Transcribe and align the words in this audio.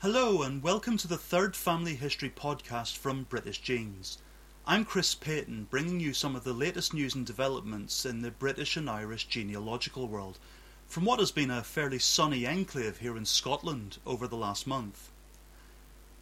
Hello, 0.00 0.42
and 0.42 0.62
welcome 0.62 0.96
to 0.98 1.08
the 1.08 1.16
third 1.16 1.56
family 1.56 1.96
history 1.96 2.30
podcast 2.30 2.96
from 2.96 3.24
British 3.24 3.58
Genes. 3.58 4.18
I'm 4.64 4.84
Chris 4.84 5.16
Paton, 5.16 5.66
bringing 5.70 5.98
you 5.98 6.12
some 6.12 6.36
of 6.36 6.44
the 6.44 6.52
latest 6.52 6.94
news 6.94 7.16
and 7.16 7.26
developments 7.26 8.06
in 8.06 8.22
the 8.22 8.30
British 8.30 8.76
and 8.76 8.88
Irish 8.88 9.26
genealogical 9.26 10.06
world 10.06 10.38
from 10.86 11.04
what 11.04 11.18
has 11.18 11.32
been 11.32 11.50
a 11.50 11.64
fairly 11.64 11.98
sunny 11.98 12.46
enclave 12.46 12.98
here 12.98 13.16
in 13.16 13.24
Scotland 13.24 13.98
over 14.06 14.28
the 14.28 14.36
last 14.36 14.68
month. 14.68 15.10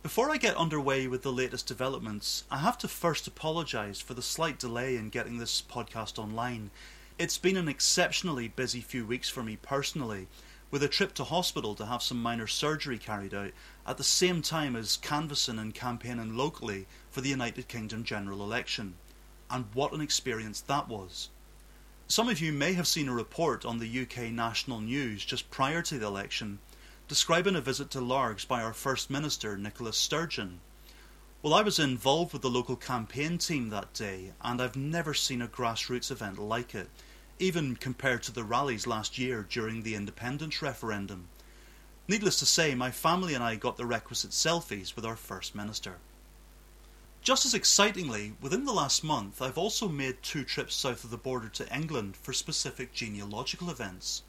Before 0.03 0.31
I 0.31 0.39
get 0.39 0.57
underway 0.57 1.07
with 1.07 1.23
the 1.23 1.31
latest 1.31 1.67
developments, 1.67 2.45
I 2.51 2.57
have 2.57 2.79
to 2.79 2.89
first 2.89 3.27
apologise 3.27 4.01
for 4.01 4.15
the 4.15 4.23
slight 4.23 4.59
delay 4.59 4.97
in 4.97 5.11
getting 5.11 5.37
this 5.37 5.61
podcast 5.61 6.19
online. 6.19 6.71
It's 7.19 7.37
been 7.37 7.59
an 7.59 7.69
exceptionally 7.69 8.49
busy 8.49 8.81
few 8.81 9.05
weeks 9.05 9.29
for 9.29 9.43
me 9.43 9.59
personally 9.61 10.29
with 10.71 10.83
a 10.83 10.89
trip 10.89 11.15
to 11.15 11.25
hospital 11.25 11.75
to 11.75 11.87
have 11.87 12.03
some 12.03 12.21
minor 12.21 12.47
surgery 12.47 12.99
carried 12.99 13.33
out 13.33 13.53
at 13.87 13.99
the 13.99 14.05
same 14.05 14.43
time 14.43 14.75
as 14.75 14.97
canvassing 14.97 15.59
and 15.59 15.75
campaigning 15.75 16.37
locally 16.37 16.87
for 17.11 17.21
the 17.21 17.29
United 17.29 17.69
Kingdom 17.69 18.05
general 18.05 18.43
election. 18.43 18.95
And 19.51 19.67
what 19.75 19.93
an 19.93 20.01
experience 20.01 20.61
that 20.63 20.89
was! 20.89 21.29
Some 22.09 22.29
of 22.29 22.41
you 22.41 22.53
may 22.53 22.75
have 22.75 22.87
seen 22.87 23.09
a 23.09 23.15
report 23.15 23.65
on 23.65 23.79
the 23.79 24.01
UK 24.03 24.31
national 24.31 24.81
news 24.81 25.25
just 25.25 25.51
prior 25.51 25.83
to 25.83 25.99
the 25.99 26.07
election 26.07 26.59
describing 27.09 27.55
a 27.55 27.61
visit 27.61 27.91
to 27.91 28.01
Largs 28.01 28.45
by 28.45 28.63
our 28.63 28.73
First 28.73 29.11
Minister 29.11 29.57
Nicola 29.57 29.93
Sturgeon. 29.93 30.61
Well, 31.41 31.55
I 31.55 31.63
was 31.63 31.79
involved 31.79 32.33
with 32.33 32.43
the 32.43 32.51
local 32.51 32.75
campaign 32.75 33.39
team 33.39 33.69
that 33.71 33.93
day, 33.93 34.33
and 34.41 34.61
I've 34.61 34.75
never 34.75 35.15
seen 35.15 35.41
a 35.41 35.47
grassroots 35.47 36.11
event 36.11 36.39
like 36.39 36.75
it 36.75 36.89
even 37.39 37.77
compared 37.77 38.23
to 38.23 38.33
the 38.33 38.45
rallies 38.45 38.87
last 38.87 39.19
year 39.19 39.47
during 39.49 39.83
the 39.83 39.95
independence 39.95 40.63
referendum. 40.63 41.29
Needless 42.09 42.39
to 42.39 42.47
say, 42.47 42.75
my 42.75 42.91
family 42.91 43.35
and 43.35 43.43
I 43.43 43.57
got 43.57 43.77
the 43.77 43.87
requisite 43.87 44.31
selfies 44.31 44.95
with 44.95 45.05
our 45.05 45.17
First 45.17 45.55
Minister. 45.55 45.97
Just 47.21 47.45
as 47.45 47.55
excitingly, 47.55 48.35
within 48.41 48.65
the 48.65 48.73
last 48.73 49.03
month, 49.03 49.43
I've 49.43 49.59
also 49.59 49.89
made 49.89 50.23
two 50.23 50.45
trips 50.45 50.77
south 50.77 51.03
of 51.03 51.11
the 51.11 51.17
border 51.17 51.49
to 51.49 51.75
England 51.75 52.17
for 52.17 52.33
specific 52.33 52.93
genealogical 52.93 53.69
events. 53.69 54.23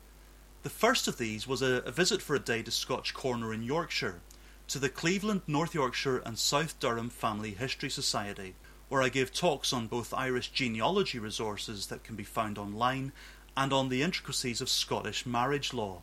The 0.63 0.69
first 0.71 1.07
of 1.07 1.19
these 1.19 1.45
was 1.45 1.61
a, 1.61 1.83
a 1.85 1.91
visit 1.91 2.21
for 2.21 2.35
a 2.35 2.39
day 2.39 2.63
to 2.63 2.71
Scotch 2.71 3.13
Corner 3.13 3.53
in 3.53 3.61
Yorkshire, 3.61 4.21
to 4.69 4.79
the 4.79 4.89
Cleveland, 4.89 5.43
North 5.45 5.75
Yorkshire, 5.75 6.17
and 6.25 6.39
South 6.39 6.79
Durham 6.79 7.09
Family 7.09 7.51
History 7.51 7.89
Society, 7.89 8.55
where 8.89 9.01
I 9.01 9.09
give 9.09 9.33
talks 9.33 9.73
on 9.73 9.87
both 9.87 10.13
Irish 10.13 10.51
genealogy 10.51 11.19
resources 11.19 11.87
that 11.87 12.03
can 12.03 12.15
be 12.15 12.23
found 12.23 12.57
online 12.57 13.11
and 13.55 13.73
on 13.73 13.89
the 13.89 14.01
intricacies 14.01 14.61
of 14.61 14.69
Scottish 14.69 15.25
marriage 15.25 15.73
law 15.73 16.01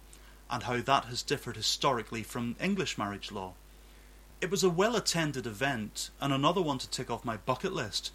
and 0.50 0.64
how 0.64 0.80
that 0.80 1.06
has 1.06 1.22
differed 1.22 1.56
historically 1.56 2.22
from 2.22 2.56
English 2.60 2.98
marriage 2.98 3.32
law. 3.32 3.54
It 4.40 4.50
was 4.50 4.62
a 4.62 4.68
well 4.68 4.96
attended 4.96 5.46
event 5.46 6.10
and 6.20 6.32
another 6.32 6.60
one 6.60 6.78
to 6.78 6.90
tick 6.90 7.10
off 7.10 7.24
my 7.24 7.38
bucket 7.38 7.72
list 7.72 8.10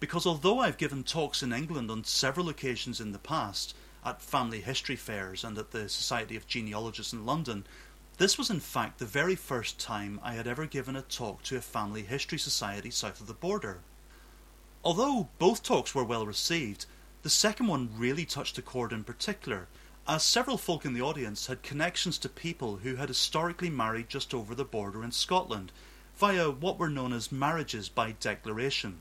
because 0.00 0.26
although 0.26 0.60
I've 0.60 0.76
given 0.76 1.04
talks 1.04 1.42
in 1.42 1.52
England 1.52 1.90
on 1.90 2.04
several 2.04 2.48
occasions 2.48 3.00
in 3.00 3.12
the 3.12 3.18
past, 3.18 3.74
at 4.04 4.22
family 4.22 4.60
history 4.60 4.96
fairs 4.96 5.44
and 5.44 5.58
at 5.58 5.72
the 5.72 5.88
Society 5.88 6.36
of 6.36 6.46
Genealogists 6.46 7.12
in 7.12 7.26
London, 7.26 7.66
this 8.16 8.38
was 8.38 8.50
in 8.50 8.60
fact 8.60 8.98
the 8.98 9.04
very 9.04 9.34
first 9.34 9.78
time 9.78 10.18
I 10.22 10.34
had 10.34 10.46
ever 10.46 10.66
given 10.66 10.96
a 10.96 11.02
talk 11.02 11.42
to 11.44 11.56
a 11.56 11.60
family 11.60 12.02
history 12.02 12.38
society 12.38 12.90
south 12.90 13.20
of 13.20 13.26
the 13.26 13.34
border. 13.34 13.80
Although 14.82 15.28
both 15.38 15.62
talks 15.62 15.94
were 15.94 16.04
well 16.04 16.24
received, 16.24 16.86
the 17.22 17.28
second 17.28 17.66
one 17.66 17.90
really 17.98 18.24
touched 18.24 18.56
a 18.56 18.62
chord 18.62 18.92
in 18.92 19.04
particular, 19.04 19.68
as 20.08 20.22
several 20.22 20.56
folk 20.56 20.86
in 20.86 20.94
the 20.94 21.02
audience 21.02 21.48
had 21.48 21.62
connections 21.62 22.16
to 22.18 22.30
people 22.30 22.78
who 22.78 22.96
had 22.96 23.10
historically 23.10 23.68
married 23.68 24.08
just 24.08 24.32
over 24.32 24.54
the 24.54 24.64
border 24.64 25.04
in 25.04 25.12
Scotland, 25.12 25.70
via 26.16 26.50
what 26.50 26.78
were 26.78 26.88
known 26.88 27.12
as 27.12 27.30
marriages 27.30 27.90
by 27.90 28.12
declaration. 28.12 29.00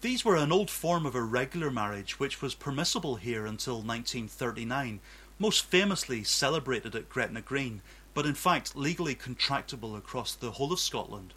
These 0.00 0.24
were 0.24 0.36
an 0.36 0.50
old 0.50 0.70
form 0.70 1.06
of 1.06 1.14
irregular 1.14 1.70
marriage 1.70 2.18
which 2.18 2.42
was 2.42 2.54
permissible 2.54 3.14
here 3.16 3.46
until 3.46 3.76
1939, 3.76 4.98
most 5.38 5.64
famously 5.66 6.24
celebrated 6.24 6.96
at 6.96 7.08
Gretna 7.08 7.42
Green, 7.42 7.80
but 8.12 8.26
in 8.26 8.34
fact 8.34 8.74
legally 8.74 9.14
contractable 9.14 9.96
across 9.96 10.34
the 10.34 10.50
whole 10.50 10.72
of 10.72 10.80
Scotland. 10.80 11.32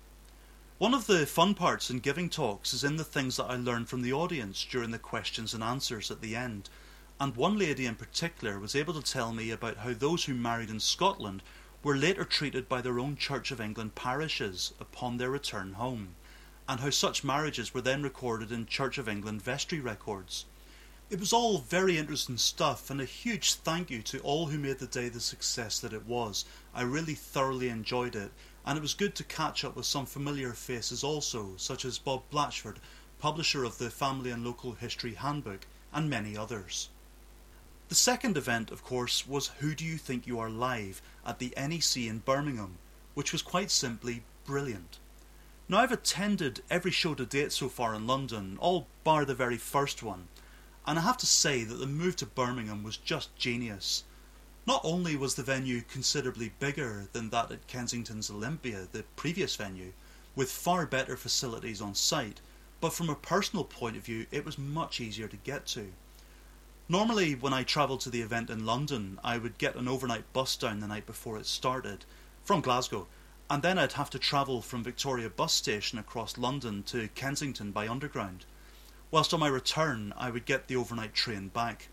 One 0.79 0.93
of 0.93 1.07
the 1.07 1.25
fun 1.25 1.55
parts 1.55 1.89
in 1.89 1.97
giving 1.97 2.29
talks 2.29 2.71
is 2.71 2.83
in 2.83 2.97
the 2.97 3.03
things 3.03 3.37
that 3.37 3.45
I 3.45 3.55
learn 3.55 3.85
from 3.85 4.03
the 4.03 4.13
audience 4.13 4.63
during 4.63 4.91
the 4.91 4.99
questions 4.99 5.55
and 5.55 5.63
answers 5.63 6.11
at 6.11 6.21
the 6.21 6.35
end. 6.35 6.69
And 7.19 7.35
one 7.35 7.57
lady 7.57 7.87
in 7.87 7.95
particular 7.95 8.59
was 8.59 8.75
able 8.75 8.93
to 8.93 9.01
tell 9.01 9.33
me 9.33 9.49
about 9.49 9.77
how 9.77 9.93
those 9.93 10.25
who 10.25 10.35
married 10.35 10.69
in 10.69 10.79
Scotland 10.79 11.41
were 11.81 11.97
later 11.97 12.23
treated 12.23 12.69
by 12.69 12.81
their 12.81 12.99
own 12.99 13.15
Church 13.15 13.49
of 13.49 13.59
England 13.59 13.95
parishes 13.95 14.71
upon 14.79 15.17
their 15.17 15.31
return 15.31 15.73
home, 15.73 16.09
and 16.69 16.79
how 16.79 16.91
such 16.91 17.23
marriages 17.23 17.73
were 17.73 17.81
then 17.81 18.03
recorded 18.03 18.51
in 18.51 18.67
Church 18.67 18.99
of 18.99 19.09
England 19.09 19.41
vestry 19.41 19.79
records. 19.79 20.45
It 21.09 21.19
was 21.19 21.33
all 21.33 21.57
very 21.57 21.97
interesting 21.97 22.37
stuff, 22.37 22.91
and 22.91 23.01
a 23.01 23.05
huge 23.05 23.55
thank 23.55 23.89
you 23.89 24.03
to 24.03 24.19
all 24.19 24.45
who 24.45 24.59
made 24.59 24.77
the 24.77 24.85
day 24.85 25.09
the 25.09 25.21
success 25.21 25.79
that 25.79 25.93
it 25.93 26.05
was. 26.05 26.45
I 26.75 26.83
really 26.83 27.15
thoroughly 27.15 27.69
enjoyed 27.69 28.15
it, 28.15 28.31
and 28.67 28.77
it 28.77 28.81
was 28.81 28.93
good 28.93 29.15
to 29.15 29.23
catch 29.23 29.63
up 29.63 29.77
with 29.77 29.85
some 29.85 30.05
familiar 30.05 30.51
faces 30.51 31.01
also, 31.01 31.53
such 31.55 31.85
as 31.85 31.97
Bob 31.97 32.21
Blatchford, 32.29 32.75
publisher 33.17 33.63
of 33.63 33.77
the 33.77 33.89
Family 33.89 34.29
and 34.29 34.45
Local 34.45 34.73
History 34.73 35.13
Handbook, 35.13 35.65
and 35.93 36.09
many 36.09 36.35
others. 36.35 36.89
The 37.87 37.95
second 37.95 38.35
event, 38.35 38.69
of 38.69 38.83
course, 38.83 39.25
was 39.25 39.51
Who 39.59 39.73
Do 39.73 39.85
You 39.85 39.97
Think 39.97 40.27
You 40.27 40.37
Are 40.41 40.49
Live 40.49 41.01
at 41.25 41.39
the 41.39 41.53
NEC 41.55 41.95
in 41.95 42.19
Birmingham, 42.19 42.77
which 43.13 43.31
was 43.31 43.41
quite 43.41 43.71
simply 43.71 44.23
brilliant. 44.45 44.99
Now, 45.69 45.77
I've 45.77 45.93
attended 45.93 46.61
every 46.69 46.91
show 46.91 47.15
to 47.15 47.25
date 47.25 47.53
so 47.53 47.69
far 47.69 47.95
in 47.95 48.05
London, 48.05 48.57
all 48.59 48.87
bar 49.05 49.23
the 49.23 49.33
very 49.33 49.57
first 49.57 50.03
one, 50.03 50.27
and 50.85 50.99
I 50.99 51.03
have 51.03 51.17
to 51.19 51.25
say 51.25 51.63
that 51.63 51.75
the 51.75 51.87
move 51.87 52.17
to 52.17 52.25
Birmingham 52.25 52.83
was 52.83 52.97
just 52.97 53.33
genius. 53.37 54.03
Not 54.67 54.81
only 54.83 55.15
was 55.15 55.35
the 55.35 55.43
venue 55.43 55.79
considerably 55.79 56.51
bigger 56.59 57.07
than 57.13 57.29
that 57.29 57.49
at 57.51 57.67
Kensington's 57.67 58.29
Olympia, 58.29 58.85
the 58.91 59.03
previous 59.15 59.55
venue, 59.55 59.93
with 60.35 60.51
far 60.51 60.85
better 60.85 61.15
facilities 61.15 61.81
on 61.81 61.95
site, 61.95 62.41
but 62.81 62.91
from 62.91 63.09
a 63.09 63.15
personal 63.15 63.63
point 63.63 63.95
of 63.95 64.03
view, 64.03 64.25
it 64.29 64.43
was 64.43 64.57
much 64.57 64.99
easier 64.99 65.29
to 65.29 65.37
get 65.37 65.65
to. 65.67 65.93
Normally, 66.89 67.33
when 67.33 67.53
I 67.53 67.63
travelled 67.63 68.01
to 68.01 68.09
the 68.09 68.19
event 68.19 68.49
in 68.49 68.65
London, 68.65 69.21
I 69.23 69.37
would 69.37 69.57
get 69.57 69.75
an 69.75 69.87
overnight 69.87 70.33
bus 70.33 70.57
down 70.57 70.81
the 70.81 70.87
night 70.87 71.05
before 71.05 71.37
it 71.37 71.45
started, 71.45 72.03
from 72.43 72.59
Glasgow, 72.59 73.07
and 73.49 73.63
then 73.63 73.79
I'd 73.79 73.93
have 73.93 74.09
to 74.09 74.19
travel 74.19 74.61
from 74.61 74.83
Victoria 74.83 75.29
bus 75.29 75.53
station 75.53 75.97
across 75.97 76.37
London 76.37 76.83
to 76.87 77.07
Kensington 77.15 77.71
by 77.71 77.87
underground. 77.87 78.43
Whilst 79.11 79.33
on 79.33 79.39
my 79.39 79.47
return, 79.47 80.13
I 80.17 80.29
would 80.29 80.45
get 80.45 80.67
the 80.67 80.75
overnight 80.75 81.13
train 81.13 81.47
back. 81.47 81.87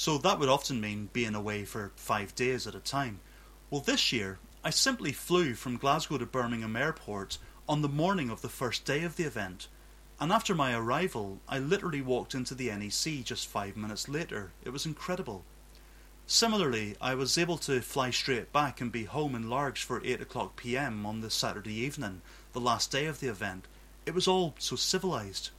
So 0.00 0.16
that 0.16 0.38
would 0.38 0.48
often 0.48 0.80
mean 0.80 1.10
being 1.12 1.34
away 1.34 1.66
for 1.66 1.92
five 1.94 2.34
days 2.34 2.66
at 2.66 2.74
a 2.74 2.80
time. 2.80 3.20
Well, 3.68 3.82
this 3.82 4.14
year, 4.14 4.38
I 4.64 4.70
simply 4.70 5.12
flew 5.12 5.52
from 5.52 5.76
Glasgow 5.76 6.16
to 6.16 6.24
Birmingham 6.24 6.74
Airport 6.74 7.36
on 7.68 7.82
the 7.82 7.88
morning 8.02 8.30
of 8.30 8.40
the 8.40 8.48
first 8.48 8.86
day 8.86 9.02
of 9.02 9.16
the 9.16 9.24
event, 9.24 9.68
and 10.18 10.32
after 10.32 10.54
my 10.54 10.72
arrival, 10.72 11.40
I 11.46 11.58
literally 11.58 12.00
walked 12.00 12.32
into 12.34 12.54
the 12.54 12.70
NEC 12.70 13.22
just 13.24 13.46
five 13.46 13.76
minutes 13.76 14.08
later. 14.08 14.52
It 14.64 14.70
was 14.70 14.86
incredible. 14.86 15.44
Similarly, 16.26 16.96
I 16.98 17.14
was 17.14 17.36
able 17.36 17.58
to 17.58 17.82
fly 17.82 18.10
straight 18.10 18.54
back 18.54 18.80
and 18.80 18.90
be 18.90 19.04
home 19.04 19.34
in 19.34 19.50
Largs 19.50 19.82
for 19.82 20.02
8 20.02 20.22
o'clock 20.22 20.56
pm 20.56 21.04
on 21.04 21.20
the 21.20 21.28
Saturday 21.28 21.74
evening, 21.74 22.22
the 22.54 22.58
last 22.58 22.90
day 22.90 23.04
of 23.04 23.20
the 23.20 23.28
event. 23.28 23.68
It 24.06 24.14
was 24.14 24.26
all 24.26 24.54
so 24.58 24.76
civilised. 24.76 25.50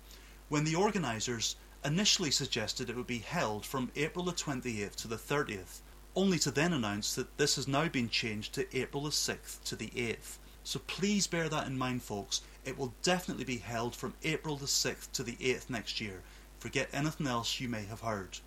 when 0.48 0.64
the 0.64 0.74
organisers 0.74 1.56
initially 1.84 2.30
suggested 2.30 2.88
it 2.88 2.96
would 2.96 3.06
be 3.06 3.18
held 3.18 3.64
from 3.64 3.90
April 3.96 4.24
the 4.24 4.32
28th 4.32 4.94
to 4.96 5.08
the 5.08 5.16
30th, 5.16 5.80
only 6.14 6.38
to 6.38 6.50
then 6.50 6.72
announce 6.72 7.14
that 7.14 7.38
this 7.38 7.56
has 7.56 7.66
now 7.66 7.88
been 7.88 8.08
changed 8.08 8.52
to 8.52 8.76
April 8.76 9.04
the 9.04 9.10
6th 9.10 9.62
to 9.64 9.76
the 9.76 9.88
8th. 9.88 10.36
So 10.64 10.80
please 10.86 11.26
bear 11.26 11.48
that 11.48 11.66
in 11.66 11.76
mind, 11.78 12.02
folks. 12.02 12.42
It 12.64 12.78
will 12.78 12.94
definitely 13.02 13.44
be 13.44 13.56
held 13.56 13.96
from 13.96 14.14
April 14.22 14.56
the 14.56 14.66
6th 14.66 15.10
to 15.12 15.22
the 15.22 15.36
8th 15.36 15.70
next 15.70 16.00
year. 16.00 16.20
Forget 16.60 16.88
anything 16.92 17.26
else 17.26 17.60
you 17.60 17.68
may 17.68 17.84
have 17.84 18.00
heard. 18.00 18.38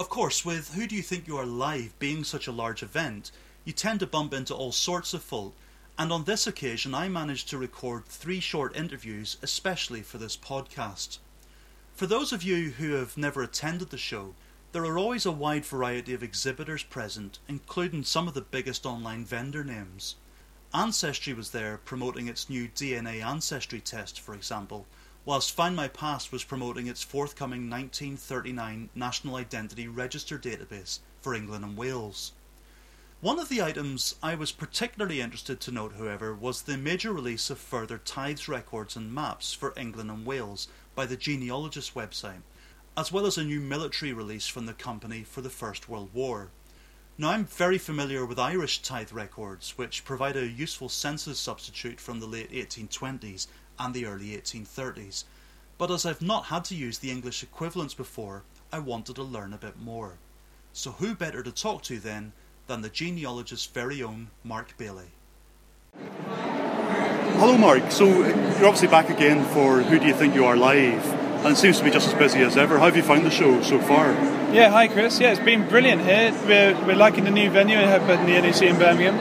Of 0.00 0.08
course, 0.08 0.44
with 0.44 0.74
Who 0.74 0.86
Do 0.86 0.96
You 0.96 1.02
Think 1.02 1.28
You 1.28 1.36
Are 1.36 1.46
Live 1.46 1.96
being 1.98 2.24
such 2.24 2.46
a 2.46 2.52
large 2.52 2.82
event, 2.82 3.30
you 3.64 3.72
tend 3.72 4.00
to 4.00 4.06
bump 4.06 4.34
into 4.34 4.54
all 4.54 4.72
sorts 4.72 5.14
of 5.14 5.22
folk, 5.22 5.54
and 5.98 6.12
on 6.12 6.24
this 6.24 6.46
occasion 6.46 6.94
I 6.94 7.08
managed 7.08 7.48
to 7.48 7.58
record 7.58 8.06
three 8.06 8.40
short 8.40 8.76
interviews 8.76 9.36
especially 9.42 10.02
for 10.02 10.18
this 10.18 10.36
podcast. 10.36 11.18
For 11.94 12.06
those 12.06 12.32
of 12.32 12.42
you 12.42 12.72
who 12.72 12.92
have 12.92 13.16
never 13.16 13.42
attended 13.42 13.90
the 13.90 13.96
show, 13.96 14.34
there 14.72 14.84
are 14.84 14.98
always 14.98 15.24
a 15.24 15.32
wide 15.32 15.64
variety 15.64 16.12
of 16.12 16.22
exhibitors 16.22 16.82
present, 16.82 17.38
including 17.48 18.04
some 18.04 18.28
of 18.28 18.34
the 18.34 18.42
biggest 18.42 18.84
online 18.84 19.24
vendor 19.24 19.64
names. 19.64 20.16
Ancestry 20.74 21.32
was 21.32 21.52
there 21.52 21.78
promoting 21.78 22.28
its 22.28 22.50
new 22.50 22.68
DNA 22.68 23.24
ancestry 23.24 23.80
test, 23.80 24.20
for 24.20 24.34
example, 24.34 24.86
whilst 25.24 25.52
Find 25.52 25.74
My 25.74 25.88
Past 25.88 26.30
was 26.30 26.44
promoting 26.44 26.86
its 26.86 27.02
forthcoming 27.02 27.70
1939 27.70 28.90
National 28.94 29.36
Identity 29.36 29.88
Register 29.88 30.38
database 30.38 30.98
for 31.22 31.34
England 31.34 31.64
and 31.64 31.78
Wales. 31.78 32.32
One 33.22 33.38
of 33.38 33.48
the 33.48 33.62
items 33.62 34.16
I 34.22 34.34
was 34.34 34.52
particularly 34.52 35.22
interested 35.22 35.58
to 35.60 35.70
note, 35.70 35.94
however, 35.94 36.34
was 36.34 36.62
the 36.62 36.76
major 36.76 37.14
release 37.14 37.48
of 37.48 37.58
further 37.58 37.96
tithes 37.96 38.46
records 38.46 38.94
and 38.94 39.10
maps 39.10 39.54
for 39.54 39.72
England 39.74 40.10
and 40.10 40.26
Wales 40.26 40.68
by 40.94 41.06
the 41.06 41.16
Genealogist 41.16 41.94
website, 41.94 42.42
as 42.94 43.10
well 43.10 43.24
as 43.24 43.38
a 43.38 43.42
new 43.42 43.58
military 43.58 44.12
release 44.12 44.46
from 44.46 44.66
the 44.66 44.74
company 44.74 45.24
for 45.24 45.40
the 45.40 45.48
First 45.48 45.88
World 45.88 46.10
War. 46.12 46.50
Now, 47.16 47.30
I'm 47.30 47.46
very 47.46 47.78
familiar 47.78 48.26
with 48.26 48.38
Irish 48.38 48.82
tithe 48.82 49.12
records, 49.12 49.78
which 49.78 50.04
provide 50.04 50.36
a 50.36 50.46
useful 50.46 50.90
census 50.90 51.40
substitute 51.40 51.98
from 51.98 52.20
the 52.20 52.26
late 52.26 52.52
1820s 52.52 53.46
and 53.78 53.94
the 53.94 54.04
early 54.04 54.36
1830s, 54.36 55.24
but 55.78 55.90
as 55.90 56.04
I've 56.04 56.20
not 56.20 56.44
had 56.44 56.66
to 56.66 56.76
use 56.76 56.98
the 56.98 57.10
English 57.10 57.42
equivalents 57.42 57.94
before, 57.94 58.42
I 58.70 58.78
wanted 58.78 59.16
to 59.16 59.22
learn 59.22 59.54
a 59.54 59.58
bit 59.58 59.78
more. 59.78 60.18
So, 60.74 60.90
who 60.90 61.14
better 61.14 61.42
to 61.42 61.50
talk 61.50 61.82
to 61.84 61.98
then 61.98 62.34
than 62.66 62.82
the 62.82 62.88
genealogist's 62.88 63.66
very 63.66 64.02
own 64.02 64.28
Mark 64.44 64.76
Bailey? 64.76 65.06
Hello, 67.38 67.56
Mark. 67.56 67.90
So, 67.90 68.06
you're 68.06 68.66
obviously 68.66 68.88
back 68.88 69.10
again 69.10 69.44
for 69.46 69.82
Who 69.82 69.98
Do 69.98 70.06
You 70.06 70.14
Think 70.14 70.34
You 70.34 70.46
Are 70.46 70.56
Live, 70.56 71.04
and 71.44 71.48
it 71.48 71.56
seems 71.56 71.78
to 71.78 71.84
be 71.84 71.90
just 71.90 72.08
as 72.08 72.14
busy 72.14 72.40
as 72.40 72.56
ever. 72.56 72.78
How 72.78 72.86
have 72.86 72.96
you 72.96 73.02
found 73.02 73.24
the 73.24 73.30
show 73.30 73.62
so 73.62 73.80
far? 73.80 74.12
Yeah, 74.52 74.70
hi 74.70 74.88
Chris. 74.88 75.20
Yeah, 75.20 75.32
it's 75.32 75.40
been 75.40 75.68
brilliant 75.68 76.02
here. 76.02 76.32
We're, 76.46 76.86
we're 76.86 76.96
liking 76.96 77.24
the 77.24 77.30
new 77.30 77.50
venue 77.50 77.76
at 77.76 78.06
the 78.06 78.40
NEC 78.40 78.62
in 78.62 78.78
Birmingham. 78.78 79.16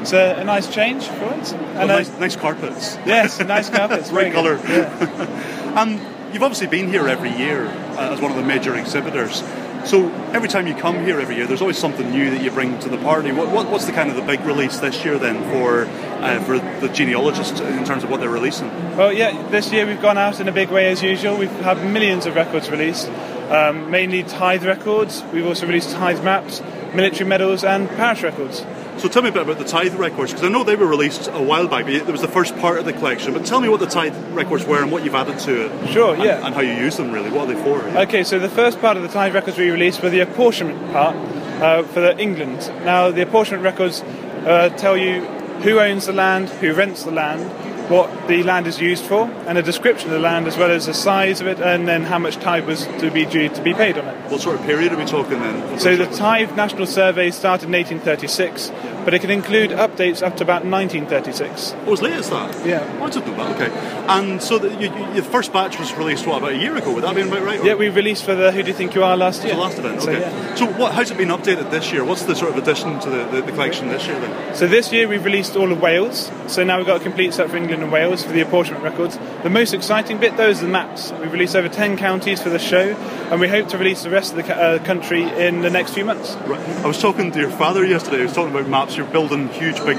It's 0.00 0.12
a, 0.12 0.40
a, 0.40 0.44
nice 0.44 0.72
change 0.72 1.04
for 1.04 1.26
us. 1.26 1.52
And 1.52 1.74
well, 1.74 1.86
nice, 1.88 2.10
nice, 2.18 2.36
carpets. 2.36 2.96
Yes, 3.06 3.38
nice 3.40 3.68
carpets. 3.76 4.10
Great 4.10 4.32
colour. 4.32 4.58
Yeah. 4.66 5.74
um, 5.76 6.00
you've 6.32 6.42
obviously 6.42 6.68
been 6.68 6.88
here 6.88 7.06
every 7.06 7.30
year 7.36 7.66
uh, 7.66 8.14
as 8.14 8.20
one 8.20 8.30
of 8.30 8.36
the 8.38 8.42
major 8.42 8.74
exhibitors. 8.76 9.42
So 9.84 10.10
every 10.32 10.48
time 10.48 10.66
you 10.66 10.74
come 10.74 11.04
here 11.04 11.20
every 11.20 11.36
year, 11.36 11.46
there's 11.46 11.62
always 11.62 11.78
something 11.78 12.10
new 12.10 12.30
that 12.30 12.42
you 12.42 12.50
bring 12.50 12.78
to 12.80 12.88
the 12.88 12.98
party. 12.98 13.32
What, 13.32 13.50
what, 13.50 13.70
what's 13.70 13.86
the 13.86 13.92
kind 13.92 14.10
of 14.10 14.16
the 14.16 14.22
big 14.22 14.40
release 14.40 14.78
this 14.78 15.04
year 15.04 15.18
then 15.18 15.42
for 15.50 15.86
uh, 16.22 16.42
for 16.44 16.58
the 16.58 16.88
genealogists 16.92 17.60
in 17.60 17.84
terms 17.84 18.04
of 18.04 18.10
what 18.10 18.20
they're 18.20 18.28
releasing? 18.28 18.68
Well, 18.96 19.12
yeah, 19.12 19.48
this 19.48 19.72
year 19.72 19.86
we've 19.86 20.02
gone 20.02 20.18
out 20.18 20.38
in 20.38 20.48
a 20.48 20.52
big 20.52 20.70
way 20.70 20.90
as 20.90 21.02
usual. 21.02 21.36
We've 21.36 21.50
had 21.50 21.84
millions 21.84 22.26
of 22.26 22.34
records 22.34 22.70
released, 22.70 23.08
um, 23.50 23.90
mainly 23.90 24.22
tithe 24.22 24.64
records. 24.64 25.22
We've 25.32 25.46
also 25.46 25.66
released 25.66 25.90
tithe 25.92 26.22
maps, 26.22 26.60
military 26.94 27.28
medals, 27.28 27.64
and 27.64 27.88
parish 27.88 28.22
records. 28.22 28.64
So 29.00 29.08
tell 29.08 29.22
me 29.22 29.30
a 29.30 29.32
bit 29.32 29.40
about 29.40 29.58
the 29.58 29.64
tithe 29.64 29.94
records 29.94 30.30
because 30.30 30.44
I 30.44 30.50
know 30.50 30.62
they 30.62 30.76
were 30.76 30.86
released 30.86 31.28
a 31.28 31.42
while 31.42 31.66
back. 31.66 31.86
But 31.86 31.94
it 31.94 32.06
was 32.06 32.20
the 32.20 32.28
first 32.28 32.54
part 32.58 32.78
of 32.78 32.84
the 32.84 32.92
collection. 32.92 33.32
But 33.32 33.46
tell 33.46 33.58
me 33.58 33.70
what 33.70 33.80
the 33.80 33.86
tithe 33.86 34.14
records 34.34 34.66
were 34.66 34.82
and 34.82 34.92
what 34.92 35.04
you've 35.04 35.14
added 35.14 35.38
to 35.40 35.66
it. 35.66 35.88
Sure, 35.90 36.14
and, 36.14 36.22
yeah. 36.22 36.44
And 36.44 36.54
how 36.54 36.60
you 36.60 36.74
use 36.74 36.98
them 36.98 37.10
really. 37.10 37.30
What 37.30 37.48
are 37.48 37.54
they 37.54 37.62
for? 37.62 37.78
Yeah? 37.78 38.02
Okay, 38.02 38.24
so 38.24 38.38
the 38.38 38.50
first 38.50 38.78
part 38.78 38.98
of 38.98 39.02
the 39.02 39.08
tithe 39.08 39.32
records 39.34 39.56
we 39.56 39.70
released 39.70 40.02
were 40.02 40.10
the 40.10 40.20
apportionment 40.20 40.92
part 40.92 41.16
uh, 41.16 41.82
for 41.84 42.00
the 42.00 42.18
England. 42.18 42.58
Now 42.84 43.10
the 43.10 43.22
apportionment 43.22 43.64
records 43.64 44.02
uh, 44.02 44.68
tell 44.76 44.98
you 44.98 45.22
who 45.62 45.80
owns 45.80 46.04
the 46.04 46.12
land, 46.12 46.50
who 46.50 46.74
rents 46.74 47.04
the 47.04 47.10
land, 47.10 47.50
what 47.90 48.28
the 48.28 48.42
land 48.44 48.68
is 48.68 48.80
used 48.80 49.04
for, 49.04 49.28
and 49.48 49.58
a 49.58 49.62
description 49.62 50.10
of 50.10 50.14
the 50.14 50.20
land 50.20 50.46
as 50.46 50.56
well 50.56 50.70
as 50.70 50.86
the 50.86 50.94
size 50.94 51.40
of 51.40 51.48
it, 51.48 51.58
and 51.58 51.88
then 51.88 52.04
how 52.04 52.18
much 52.18 52.36
tithe 52.36 52.64
was 52.64 52.86
to 52.86 53.10
be 53.10 53.26
due 53.26 53.48
to 53.48 53.62
be 53.62 53.74
paid 53.74 53.98
on 53.98 54.06
it. 54.06 54.30
What 54.30 54.40
sort 54.40 54.58
of 54.58 54.64
period 54.64 54.92
are 54.92 54.96
we 54.96 55.04
talking 55.04 55.40
then? 55.40 55.78
So 55.80 55.96
the 55.96 56.06
tithe 56.06 56.54
national 56.54 56.86
survey 56.86 57.32
started 57.32 57.66
in 57.66 57.72
1836, 57.72 58.70
but 59.04 59.14
it 59.14 59.20
can 59.20 59.30
include 59.30 59.70
updates 59.70 60.22
up 60.22 60.36
to 60.36 60.44
about 60.44 60.64
1936. 60.64 61.74
Oh, 61.86 61.92
as 61.92 62.02
late 62.02 62.14
as 62.14 62.30
that? 62.30 62.66
Yeah. 62.66 62.98
Oh, 63.00 63.04
I 63.04 63.10
didn't 63.10 63.36
know 63.36 63.44
that. 63.44 63.60
Okay. 63.60 64.06
And 64.08 64.42
so 64.42 64.58
the, 64.58 64.70
you, 64.70 64.92
you, 64.94 65.14
the 65.14 65.22
first 65.22 65.52
batch 65.52 65.78
was 65.78 65.92
released 65.94 66.26
what 66.26 66.38
about 66.38 66.52
a 66.52 66.58
year 66.58 66.76
ago? 66.76 66.92
Would 66.94 67.04
that 67.04 67.14
be 67.14 67.22
about 67.22 67.42
right? 67.42 67.60
Or? 67.60 67.66
Yeah, 67.66 67.74
we 67.74 67.88
released 67.88 68.24
for 68.24 68.34
the 68.34 68.52
Who 68.52 68.62
Do 68.62 68.68
You 68.68 68.74
Think 68.74 68.94
You 68.94 69.04
Are 69.04 69.16
last 69.16 69.44
year. 69.44 69.54
The 69.54 69.60
last 69.60 69.78
event. 69.78 70.02
Okay. 70.02 70.04
So, 70.04 70.10
yeah. 70.12 70.54
so 70.54 70.66
what? 70.66 70.94
How's 70.94 71.10
it 71.10 71.18
been 71.18 71.28
updated 71.28 71.70
this 71.70 71.92
year? 71.92 72.04
What's 72.04 72.24
the 72.24 72.34
sort 72.34 72.50
of 72.50 72.58
addition 72.58 73.00
to 73.00 73.10
the, 73.10 73.24
the, 73.24 73.42
the 73.42 73.52
collection 73.52 73.88
this 73.88 74.06
year 74.06 74.18
then? 74.20 74.54
So 74.54 74.66
this 74.66 74.92
year 74.92 75.08
we've 75.08 75.24
released 75.24 75.56
all 75.56 75.70
of 75.72 75.80
Wales. 75.80 76.30
So 76.46 76.64
now 76.64 76.78
we've 76.78 76.86
got 76.86 77.00
a 77.00 77.04
complete 77.04 77.34
set 77.34 77.50
for 77.50 77.56
England 77.56 77.82
and 77.82 77.92
Wales 77.92 78.24
for 78.24 78.32
the 78.32 78.40
apportionment 78.40 78.84
records. 78.84 79.18
The 79.42 79.50
most 79.50 79.72
exciting 79.72 80.18
bit 80.18 80.36
though 80.36 80.48
is 80.48 80.60
the 80.60 80.68
maps. 80.68 81.12
We've 81.12 81.32
released 81.32 81.56
over 81.56 81.68
10 81.68 81.96
counties 81.96 82.42
for 82.42 82.50
the 82.50 82.58
show, 82.58 82.94
and 83.30 83.40
we 83.40 83.48
hope 83.48 83.68
to 83.68 83.78
release 83.78 84.02
the 84.02 84.10
rest 84.10 84.34
of 84.34 84.44
the 84.44 84.54
uh, 84.54 84.84
country 84.84 85.22
in 85.22 85.62
the 85.62 85.70
next 85.70 85.94
few 85.94 86.04
months. 86.04 86.34
Right. 86.46 86.60
I 86.60 86.86
was 86.86 87.00
talking 87.00 87.30
to 87.32 87.38
your 87.38 87.50
father 87.50 87.84
yesterday. 87.84 88.18
He 88.18 88.22
was 88.24 88.32
talking 88.32 88.54
about 88.54 88.68
maps. 88.68 88.89
You're 88.96 89.06
building 89.06 89.48
huge, 89.48 89.76
big 89.84 89.98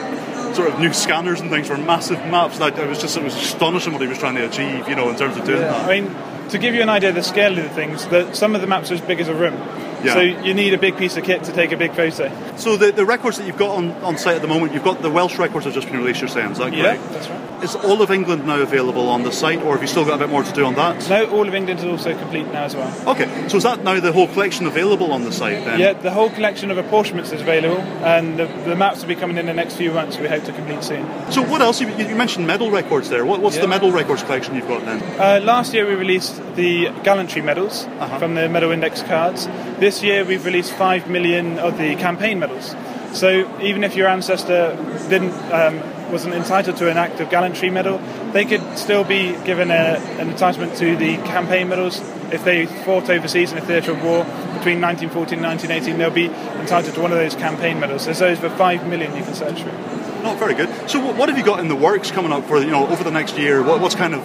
sort 0.56 0.72
of 0.72 0.80
new 0.80 0.94
scanners 0.94 1.40
and 1.40 1.50
things 1.50 1.68
for 1.68 1.78
massive 1.78 2.20
maps. 2.26 2.60
I, 2.60 2.70
I 2.70 2.86
was 2.86 3.00
just 3.00 3.18
it 3.18 3.24
was 3.24 3.36
astonishing 3.36 3.94
what 3.94 4.02
he 4.02 4.08
was 4.08 4.18
trying 4.18 4.36
to 4.36 4.48
achieve, 4.48 4.88
you 4.88 4.96
know, 4.96 5.10
in 5.10 5.16
terms 5.16 5.38
of 5.38 5.46
doing 5.46 5.62
yeah. 5.62 5.72
that. 5.72 5.90
I 5.90 6.02
mean, 6.02 6.50
to 6.50 6.58
give 6.58 6.76
you 6.76 6.82
an 6.82 6.90
idea 6.90 7.10
of 7.10 7.16
the 7.16 7.24
scale 7.24 7.58
of 7.58 7.64
the 7.64 7.70
things, 7.70 8.06
that 8.08 8.36
some 8.36 8.56
of 8.56 8.62
the 8.62 8.68
maps 8.68 8.92
are 8.92 8.96
as 8.96 9.02
big 9.02 9.20
as 9.20 9.28
a 9.28 9.36
room. 9.36 9.54
Yeah. 10.04 10.14
So 10.14 10.20
you 10.20 10.54
need 10.54 10.74
a 10.74 10.78
big 10.78 10.98
piece 10.98 11.16
of 11.16 11.24
kit 11.24 11.44
to 11.44 11.54
take 11.54 11.72
a 11.72 11.78
big 11.78 11.94
photo. 11.94 12.32
So 12.58 12.76
the, 12.76 12.92
the 12.92 13.06
records 13.06 13.38
that 13.38 13.46
you've 13.46 13.58
got 13.58 13.78
on, 13.78 13.92
on 14.04 14.18
site 14.18 14.36
at 14.36 14.42
the 14.42 14.48
moment, 14.48 14.74
you've 14.74 14.84
got 14.84 15.02
the 15.02 15.12
Welsh 15.12 15.38
records 15.38 15.66
have 15.66 15.74
just 15.74 15.88
been 15.88 15.98
released, 15.98 16.22
you're 16.22 16.28
saying, 16.28 16.52
is 16.52 16.58
that 16.58 16.74
correct? 16.74 17.02
Yeah, 17.02 17.08
that's 17.10 17.28
right. 17.30 17.51
Is 17.62 17.76
all 17.76 18.02
of 18.02 18.10
England 18.10 18.48
now 18.48 18.60
available 18.60 19.08
on 19.10 19.22
the 19.22 19.32
site, 19.32 19.62
or 19.62 19.74
have 19.74 19.82
you 19.82 19.88
still 19.88 20.04
got 20.04 20.16
a 20.16 20.18
bit 20.18 20.30
more 20.30 20.42
to 20.42 20.52
do 20.54 20.66
on 20.66 20.74
that? 20.76 21.08
No, 21.10 21.30
all 21.30 21.48
of 21.48 21.54
England 21.54 21.80
is 21.80 21.86
also 21.86 22.18
complete 22.18 22.48
now 22.48 22.64
as 22.64 22.76
well. 22.76 23.10
Okay, 23.10 23.48
so 23.50 23.58
is 23.58 23.64
that 23.64 23.84
now 23.84 24.00
the 24.00 24.12
whole 24.12 24.28
collection 24.28 24.66
available 24.66 25.12
on 25.12 25.24
the 25.24 25.32
site 25.32 25.64
then? 25.64 25.80
Yeah, 25.80 25.94
the 25.94 26.10
whole 26.10 26.32
collection 26.32 26.72
of 26.72 26.80
apportionments 26.80 27.32
is 27.32 27.42
available, 27.42 27.80
and 28.04 28.40
the, 28.40 28.48
the 28.66 28.76
maps 28.76 29.02
will 29.02 29.10
be 29.10 29.16
coming 29.16 29.38
in 29.38 29.46
the 29.46 29.54
next 29.54 29.76
few 29.76 29.92
months. 29.92 30.18
We 30.18 30.28
hope 30.28 30.44
to 30.46 30.54
complete 30.54 30.84
soon. 30.84 31.06
So 31.32 31.44
what 31.44 31.62
else? 31.62 31.80
You, 31.80 31.90
you 31.98 32.16
mentioned 32.16 32.48
medal 32.48 32.72
records 32.72 33.10
there. 33.10 33.26
What, 33.26 33.42
what's 33.42 33.58
yeah. 33.58 33.62
the 33.62 33.68
medal 33.68 33.92
records 33.92 34.24
collection 34.24 34.56
you've 34.56 34.68
got 34.68 34.84
then? 34.86 35.02
Uh, 35.20 35.46
last 35.46 35.74
year 35.74 35.88
we 35.88 35.94
released 35.94 36.42
the 36.56 36.90
gallantry 37.04 37.44
medals 37.44 37.86
uh-huh. 37.86 38.18
from 38.18 38.34
the 38.34 38.50
medal 38.50 38.72
index 38.72 39.04
cards. 39.04 39.46
This 39.80 40.02
year 40.02 40.26
we've 40.26 40.46
released 40.46 40.74
five 40.74 41.08
million 41.10 41.60
of 41.60 41.78
the 41.78 41.96
campaign 41.96 42.40
medals. 42.40 42.76
So 43.14 43.60
even 43.62 43.84
if 43.84 43.96
your 43.96 44.08
ancestor 44.08 44.76
didn't 45.10 45.34
um, 45.52 45.80
wasn't 46.12 46.34
entitled 46.34 46.78
to 46.78 46.90
an 46.90 46.98
act 46.98 47.20
of 47.20 47.30
gallantry 47.30 47.70
medal, 47.70 47.98
they 48.34 48.46
could 48.46 48.78
still 48.78 49.04
be 49.04 49.36
given 49.44 49.72
a, 49.72 49.98
an 50.20 50.30
entitlement 50.32 50.78
to 50.78 50.96
the 50.96 51.18
campaign 51.18 51.70
medals 51.70 52.00
if 52.32 52.44
they 52.44 52.66
fought 52.66 53.10
overseas 53.10 53.52
in 53.52 53.58
a 53.58 53.62
theatre 53.62 53.92
of 53.92 54.04
war 54.04 54.24
between 54.24 54.82
1914 54.82 55.40
and 55.40 55.48
1918. 55.48 55.98
They'll 55.98 56.12
be 56.12 56.28
entitled 56.60 56.94
to 56.96 57.02
one 57.02 57.12
of 57.12 57.18
those 57.18 57.36
campaign 57.36 57.80
medals. 57.80 58.06
There's 58.06 58.22
over 58.22 58.50
five 58.50 58.88
million 58.88 59.16
you 59.16 59.24
can 59.24 59.34
search 59.34 59.62
for. 59.62 59.72
Not 60.24 60.38
very 60.38 60.54
good. 60.54 60.70
So 60.90 61.00
what 61.14 61.30
have 61.30 61.38
you 61.38 61.44
got 61.44 61.60
in 61.60 61.68
the 61.68 61.76
works 61.76 62.12
coming 62.12 62.32
up 62.32 62.46
for 62.46 62.60
you 62.60 62.70
know 62.70 62.88
over 62.88 63.04
the 63.04 63.12
next 63.12 63.38
year? 63.38 63.64
What, 63.64 63.82
what's 63.82 63.96
kind 63.96 64.14
of 64.14 64.22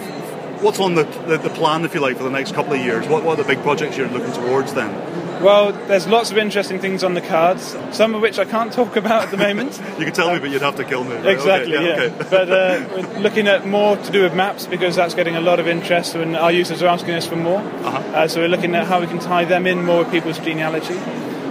what's 0.61 0.79
on 0.79 0.95
the, 0.95 1.03
the, 1.03 1.37
the 1.37 1.49
plan, 1.49 1.85
if 1.85 1.93
you 1.93 1.99
like, 1.99 2.17
for 2.17 2.23
the 2.23 2.29
next 2.29 2.53
couple 2.53 2.73
of 2.73 2.79
years? 2.79 3.07
What, 3.07 3.23
what 3.23 3.39
are 3.39 3.43
the 3.43 3.47
big 3.47 3.63
projects 3.63 3.97
you're 3.97 4.09
looking 4.09 4.33
towards 4.33 4.73
then? 4.73 5.16
Well, 5.41 5.71
there's 5.71 6.07
lots 6.07 6.31
of 6.31 6.37
interesting 6.37 6.79
things 6.79 7.03
on 7.03 7.13
the 7.13 7.21
cards, 7.21 7.77
some 7.91 8.15
of 8.15 8.21
which 8.21 8.39
I 8.39 8.45
can't 8.45 8.73
talk 8.73 8.95
about 8.95 9.23
at 9.23 9.31
the 9.31 9.37
moment. 9.37 9.79
you 9.99 10.05
can 10.05 10.13
tell 10.13 10.33
me, 10.33 10.39
but 10.39 10.49
you'd 10.49 10.63
have 10.63 10.77
to 10.77 10.83
kill 10.83 11.03
me. 11.03 11.15
Right? 11.15 11.27
Exactly, 11.27 11.75
okay, 11.75 11.85
yeah. 11.85 11.95
yeah. 11.95 12.03
Okay. 12.03 12.27
but 12.29 12.51
uh, 12.51 12.87
we're 12.95 13.19
looking 13.19 13.47
at 13.47 13.67
more 13.67 13.97
to 13.97 14.11
do 14.11 14.23
with 14.23 14.33
maps 14.33 14.65
because 14.65 14.95
that's 14.95 15.13
getting 15.13 15.35
a 15.35 15.41
lot 15.41 15.59
of 15.59 15.67
interest, 15.67 16.15
and 16.15 16.35
our 16.35 16.51
users 16.51 16.81
are 16.81 16.87
asking 16.87 17.13
us 17.13 17.27
for 17.27 17.35
more. 17.35 17.59
Uh-huh. 17.59 17.97
Uh, 17.97 18.27
so 18.27 18.41
we're 18.41 18.47
looking 18.47 18.73
at 18.75 18.87
how 18.87 18.99
we 18.99 19.07
can 19.07 19.19
tie 19.19 19.45
them 19.45 19.67
in 19.67 19.85
more 19.85 19.99
with 19.99 20.11
people's 20.11 20.39
genealogy. 20.39 20.97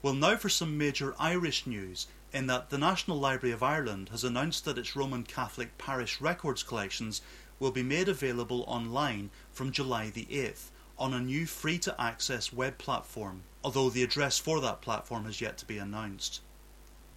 Well, 0.00 0.14
now 0.14 0.36
for 0.36 0.48
some 0.48 0.78
major 0.78 1.16
Irish 1.18 1.66
news, 1.66 2.06
in 2.32 2.46
that 2.46 2.70
the 2.70 2.78
National 2.78 3.18
Library 3.18 3.52
of 3.52 3.64
Ireland 3.64 4.10
has 4.10 4.22
announced 4.22 4.64
that 4.64 4.78
its 4.78 4.94
Roman 4.94 5.24
Catholic 5.24 5.76
parish 5.76 6.20
records 6.20 6.62
collections 6.62 7.20
will 7.58 7.72
be 7.72 7.82
made 7.82 8.08
available 8.08 8.62
online 8.68 9.30
from 9.50 9.72
July 9.72 10.10
the 10.10 10.26
8th 10.26 10.70
on 10.96 11.14
a 11.14 11.20
new 11.20 11.46
free 11.46 11.80
to 11.80 12.00
access 12.00 12.52
web 12.52 12.78
platform, 12.78 13.42
although 13.64 13.90
the 13.90 14.04
address 14.04 14.38
for 14.38 14.60
that 14.60 14.80
platform 14.80 15.24
has 15.24 15.40
yet 15.40 15.58
to 15.58 15.66
be 15.66 15.76
announced. 15.76 16.40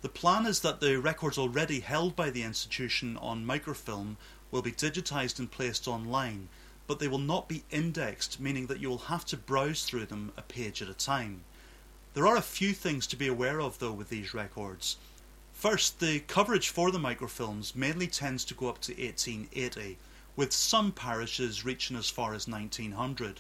The 0.03 0.09
plan 0.09 0.45
is 0.45 0.59
that 0.59 0.81
the 0.81 0.99
records 0.99 1.37
already 1.37 1.79
held 1.79 2.13
by 2.13 2.29
the 2.29 2.43
institution 2.43 3.15
on 3.15 3.45
microfilm 3.45 4.17
will 4.51 4.61
be 4.61 4.73
digitised 4.73 5.39
and 5.39 5.49
placed 5.49 5.87
online, 5.87 6.49
but 6.87 6.99
they 6.99 7.07
will 7.07 7.17
not 7.17 7.47
be 7.47 7.63
indexed, 7.71 8.37
meaning 8.37 8.67
that 8.67 8.81
you 8.81 8.89
will 8.89 9.07
have 9.07 9.23
to 9.27 9.37
browse 9.37 9.85
through 9.85 10.07
them 10.07 10.33
a 10.35 10.41
page 10.41 10.81
at 10.81 10.89
a 10.89 10.93
time. 10.93 11.45
There 12.15 12.27
are 12.27 12.35
a 12.35 12.41
few 12.41 12.73
things 12.73 13.07
to 13.07 13.15
be 13.15 13.27
aware 13.27 13.61
of 13.61 13.79
though 13.79 13.93
with 13.93 14.09
these 14.09 14.33
records. 14.33 14.97
First, 15.53 16.01
the 16.01 16.19
coverage 16.19 16.67
for 16.67 16.91
the 16.91 16.99
microfilms 16.99 17.73
mainly 17.73 18.07
tends 18.07 18.43
to 18.43 18.53
go 18.53 18.67
up 18.67 18.81
to 18.81 18.91
1880, 18.91 19.97
with 20.35 20.51
some 20.51 20.91
parishes 20.91 21.63
reaching 21.63 21.95
as 21.95 22.09
far 22.09 22.33
as 22.33 22.45
1900. 22.45 23.39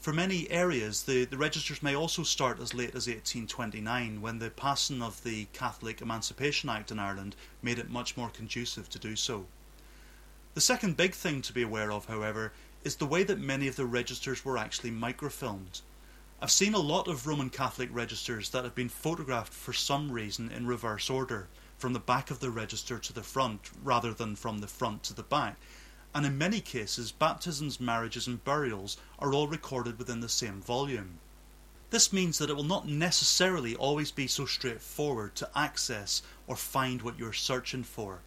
For 0.00 0.14
many 0.14 0.50
areas, 0.50 1.02
the, 1.02 1.26
the 1.26 1.36
registers 1.36 1.82
may 1.82 1.94
also 1.94 2.22
start 2.22 2.58
as 2.58 2.72
late 2.72 2.94
as 2.94 3.06
1829, 3.06 4.22
when 4.22 4.38
the 4.38 4.48
passing 4.48 5.02
of 5.02 5.22
the 5.24 5.44
Catholic 5.52 6.00
Emancipation 6.00 6.70
Act 6.70 6.90
in 6.90 6.98
Ireland 6.98 7.36
made 7.60 7.78
it 7.78 7.90
much 7.90 8.16
more 8.16 8.30
conducive 8.30 8.88
to 8.88 8.98
do 8.98 9.14
so. 9.14 9.44
The 10.54 10.62
second 10.62 10.96
big 10.96 11.14
thing 11.14 11.42
to 11.42 11.52
be 11.52 11.60
aware 11.60 11.92
of, 11.92 12.06
however, 12.06 12.54
is 12.82 12.96
the 12.96 13.04
way 13.04 13.24
that 13.24 13.38
many 13.38 13.68
of 13.68 13.76
the 13.76 13.84
registers 13.84 14.42
were 14.42 14.56
actually 14.56 14.90
microfilmed. 14.90 15.82
I've 16.40 16.50
seen 16.50 16.72
a 16.72 16.78
lot 16.78 17.06
of 17.06 17.26
Roman 17.26 17.50
Catholic 17.50 17.90
registers 17.92 18.48
that 18.50 18.64
have 18.64 18.74
been 18.74 18.88
photographed 18.88 19.52
for 19.52 19.74
some 19.74 20.10
reason 20.10 20.50
in 20.50 20.66
reverse 20.66 21.10
order, 21.10 21.48
from 21.76 21.92
the 21.92 22.00
back 22.00 22.30
of 22.30 22.40
the 22.40 22.50
register 22.50 22.98
to 22.98 23.12
the 23.12 23.22
front, 23.22 23.70
rather 23.84 24.14
than 24.14 24.34
from 24.34 24.60
the 24.60 24.66
front 24.66 25.02
to 25.02 25.14
the 25.14 25.22
back, 25.22 25.58
and 26.14 26.26
in 26.26 26.36
many 26.36 26.60
cases, 26.60 27.12
baptisms, 27.12 27.78
marriages, 27.80 28.26
and 28.26 28.44
burials 28.44 28.96
are 29.18 29.32
all 29.32 29.46
recorded 29.46 29.98
within 29.98 30.20
the 30.20 30.28
same 30.28 30.60
volume. 30.60 31.18
This 31.90 32.12
means 32.12 32.38
that 32.38 32.50
it 32.50 32.54
will 32.54 32.64
not 32.64 32.88
necessarily 32.88 33.74
always 33.74 34.10
be 34.10 34.26
so 34.26 34.46
straightforward 34.46 35.34
to 35.36 35.50
access 35.56 36.22
or 36.46 36.56
find 36.56 37.02
what 37.02 37.18
you're 37.18 37.32
searching 37.32 37.82
for. 37.82 38.20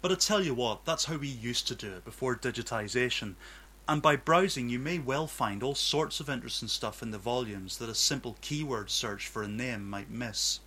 But 0.00 0.12
I 0.12 0.16
tell 0.16 0.42
you 0.42 0.54
what, 0.54 0.84
that's 0.84 1.06
how 1.06 1.16
we 1.16 1.28
used 1.28 1.66
to 1.68 1.74
do 1.74 1.92
it 1.92 2.04
before 2.04 2.36
digitisation, 2.36 3.34
and 3.88 4.02
by 4.02 4.16
browsing 4.16 4.68
you 4.68 4.78
may 4.78 4.98
well 4.98 5.26
find 5.26 5.62
all 5.62 5.74
sorts 5.74 6.20
of 6.20 6.28
interesting 6.28 6.68
stuff 6.68 7.02
in 7.02 7.10
the 7.10 7.18
volumes 7.18 7.78
that 7.78 7.88
a 7.88 7.94
simple 7.94 8.36
keyword 8.40 8.90
search 8.90 9.26
for 9.26 9.42
a 9.42 9.48
name 9.48 9.88
might 9.88 10.10
miss. 10.10 10.60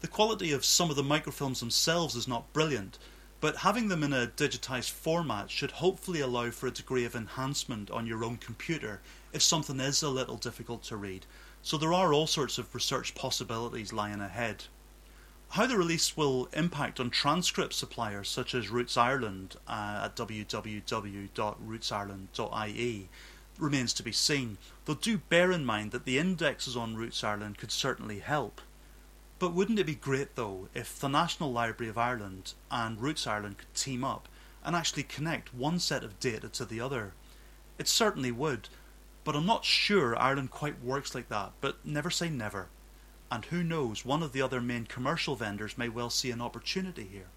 The 0.00 0.08
quality 0.08 0.52
of 0.52 0.64
some 0.64 0.90
of 0.90 0.96
the 0.96 1.02
microfilms 1.02 1.58
themselves 1.58 2.14
is 2.14 2.28
not 2.28 2.52
brilliant, 2.52 2.98
but 3.40 3.58
having 3.58 3.88
them 3.88 4.02
in 4.02 4.12
a 4.12 4.26
digitized 4.26 4.90
format 4.90 5.50
should 5.50 5.72
hopefully 5.72 6.20
allow 6.20 6.50
for 6.50 6.66
a 6.66 6.72
degree 6.72 7.04
of 7.04 7.14
enhancement 7.14 7.90
on 7.90 8.06
your 8.06 8.24
own 8.24 8.36
computer 8.36 9.00
if 9.32 9.42
something 9.42 9.80
is 9.80 10.02
a 10.02 10.08
little 10.08 10.36
difficult 10.36 10.82
to 10.82 10.96
read, 10.96 11.26
so 11.62 11.76
there 11.76 11.92
are 11.92 12.12
all 12.12 12.26
sorts 12.26 12.58
of 12.58 12.74
research 12.74 13.14
possibilities 13.14 13.92
lying 13.92 14.20
ahead. 14.20 14.64
How 15.50 15.66
the 15.66 15.78
release 15.78 16.16
will 16.16 16.48
impact 16.52 17.00
on 17.00 17.10
transcript 17.10 17.72
suppliers 17.72 18.28
such 18.28 18.54
as 18.54 18.68
Roots 18.68 18.96
Ireland 18.96 19.56
uh, 19.66 20.02
at 20.04 20.16
www.rootsireland.ie 20.16 23.08
remains 23.58 23.92
to 23.94 24.02
be 24.02 24.12
seen, 24.12 24.58
though 24.84 24.94
do 24.94 25.18
bear 25.18 25.50
in 25.50 25.64
mind 25.64 25.90
that 25.92 26.04
the 26.04 26.18
indexes 26.18 26.76
on 26.76 26.96
Roots 26.96 27.24
Ireland 27.24 27.58
could 27.58 27.72
certainly 27.72 28.18
help. 28.18 28.60
But 29.38 29.52
wouldn't 29.52 29.78
it 29.78 29.86
be 29.86 29.94
great 29.94 30.34
though 30.34 30.68
if 30.74 30.98
the 30.98 31.08
National 31.08 31.52
Library 31.52 31.90
of 31.90 31.98
Ireland 31.98 32.54
and 32.70 33.00
Roots 33.00 33.26
Ireland 33.26 33.58
could 33.58 33.74
team 33.74 34.02
up 34.02 34.28
and 34.64 34.74
actually 34.74 35.04
connect 35.04 35.54
one 35.54 35.78
set 35.78 36.02
of 36.02 36.18
data 36.18 36.48
to 36.48 36.64
the 36.64 36.80
other? 36.80 37.12
It 37.78 37.88
certainly 37.88 38.32
would, 38.32 38.68
but 39.24 39.36
I'm 39.36 39.46
not 39.46 39.64
sure 39.64 40.18
Ireland 40.18 40.50
quite 40.50 40.82
works 40.82 41.14
like 41.14 41.28
that, 41.28 41.52
but 41.60 41.84
never 41.84 42.10
say 42.10 42.28
never 42.28 42.68
and 43.30 43.44
who 43.46 43.62
knows, 43.62 44.04
one 44.04 44.22
of 44.22 44.32
the 44.32 44.42
other 44.42 44.60
main 44.60 44.86
commercial 44.86 45.36
vendors 45.36 45.76
may 45.76 45.88
well 45.88 46.10
see 46.10 46.30
an 46.30 46.40
opportunity 46.40 47.06
here. 47.10 47.28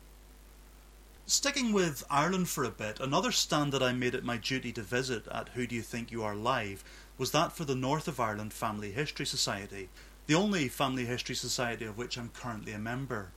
Sticking 1.25 1.71
with 1.71 2.03
Ireland 2.09 2.49
for 2.49 2.63
a 2.63 2.71
bit, 2.71 2.99
another 2.99 3.31
stand 3.31 3.71
that 3.73 3.83
I 3.83 3.93
made 3.93 4.15
it 4.15 4.23
my 4.23 4.37
duty 4.37 4.71
to 4.73 4.81
visit 4.81 5.27
at 5.27 5.49
Who 5.49 5.67
Do 5.67 5.75
You 5.75 5.81
Think 5.81 6.11
You 6.11 6.23
Are 6.23 6.35
Live 6.35 6.83
was 7.17 7.31
that 7.31 7.51
for 7.51 7.65
the 7.65 7.75
North 7.75 8.07
of 8.07 8.19
Ireland 8.19 8.53
Family 8.53 8.91
History 8.91 9.25
Society, 9.25 9.89
the 10.27 10.35
only 10.35 10.67
family 10.67 11.05
history 11.05 11.35
society 11.35 11.85
of 11.85 11.97
which 11.97 12.17
I'm 12.17 12.29
currently 12.29 12.73
a 12.73 12.79
member. 12.79 13.31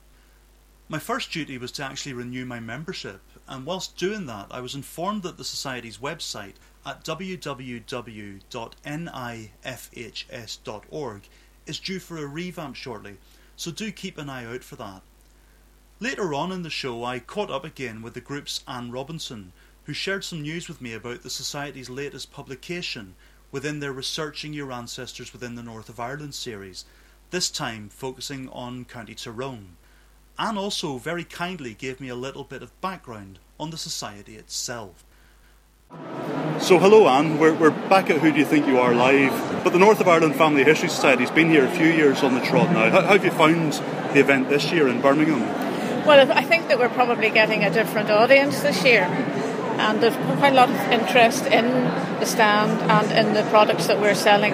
My 0.87 0.99
first 0.99 1.31
duty 1.31 1.57
was 1.57 1.71
to 1.73 1.83
actually 1.83 2.13
renew 2.13 2.45
my 2.45 2.59
membership, 2.59 3.21
and 3.47 3.65
whilst 3.65 3.97
doing 3.97 4.27
that, 4.27 4.47
I 4.51 4.61
was 4.61 4.75
informed 4.75 5.23
that 5.23 5.37
the 5.37 5.43
Society's 5.43 5.97
website 5.97 6.53
at 6.85 7.03
www.nifhs.org 7.03 8.41
is 11.65 11.79
due 11.79 11.99
for 11.99 12.17
a 12.17 12.27
revamp 12.27 12.75
shortly, 12.75 13.17
so 13.55 13.71
do 13.71 13.91
keep 13.91 14.19
an 14.19 14.29
eye 14.29 14.45
out 14.45 14.63
for 14.63 14.75
that. 14.75 15.01
Later 15.99 16.33
on 16.33 16.51
in 16.51 16.61
the 16.61 16.69
show, 16.69 17.03
I 17.03 17.19
caught 17.19 17.49
up 17.49 17.65
again 17.65 18.01
with 18.01 18.13
the 18.13 18.21
group's 18.21 18.63
Anne 18.67 18.91
Robinson, 18.91 19.53
who 19.85 19.93
shared 19.93 20.23
some 20.23 20.41
news 20.41 20.67
with 20.67 20.81
me 20.81 20.93
about 20.93 21.23
the 21.23 21.29
Society's 21.29 21.89
latest 21.89 22.31
publication 22.31 23.15
within 23.55 23.79
their 23.79 23.93
Researching 23.93 24.51
Your 24.51 24.69
Ancestors 24.73 25.31
Within 25.31 25.55
the 25.55 25.63
North 25.63 25.87
of 25.87 25.97
Ireland 25.97 26.35
series, 26.35 26.83
this 27.31 27.49
time 27.49 27.87
focusing 27.87 28.49
on 28.49 28.83
County 28.83 29.15
Tyrone. 29.15 29.77
Anne 30.37 30.57
also 30.57 30.97
very 30.97 31.23
kindly 31.23 31.73
gave 31.73 32.01
me 32.01 32.09
a 32.09 32.15
little 32.15 32.43
bit 32.43 32.61
of 32.61 32.81
background 32.81 33.39
on 33.57 33.69
the 33.69 33.77
Society 33.77 34.35
itself. 34.35 35.05
So, 36.59 36.79
hello, 36.79 37.07
Anne. 37.07 37.39
We're, 37.39 37.53
we're 37.53 37.71
back 37.87 38.09
at 38.09 38.19
Who 38.19 38.33
Do 38.33 38.39
You 38.39 38.43
Think 38.43 38.67
You 38.67 38.77
Are 38.77 38.93
live. 38.93 39.63
But 39.63 39.71
the 39.71 39.79
North 39.79 40.01
of 40.01 40.09
Ireland 40.09 40.35
Family 40.35 40.65
History 40.65 40.89
Society's 40.89 41.31
been 41.31 41.49
here 41.49 41.63
a 41.63 41.71
few 41.71 41.87
years 41.87 42.23
on 42.23 42.33
the 42.33 42.41
trot 42.41 42.69
now. 42.71 42.89
How, 42.89 43.03
how 43.03 43.13
have 43.13 43.23
you 43.23 43.31
found 43.31 43.71
the 44.13 44.19
event 44.19 44.49
this 44.49 44.69
year 44.69 44.89
in 44.89 44.99
Birmingham? 44.99 45.39
Well, 46.05 46.29
I 46.29 46.43
think 46.43 46.67
that 46.67 46.77
we're 46.77 46.89
probably 46.89 47.29
getting 47.29 47.63
a 47.63 47.69
different 47.69 48.11
audience 48.11 48.59
this 48.59 48.83
year. 48.83 49.07
And 49.79 50.01
there's 50.01 50.15
quite 50.37 50.53
a 50.53 50.55
lot 50.55 50.69
of 50.69 50.75
interest 50.91 51.45
in 51.45 51.65
the 52.19 52.25
stand 52.25 52.71
and 52.89 53.11
in 53.11 53.33
the 53.33 53.43
products 53.49 53.87
that 53.87 53.99
we're 53.99 54.15
selling, 54.15 54.53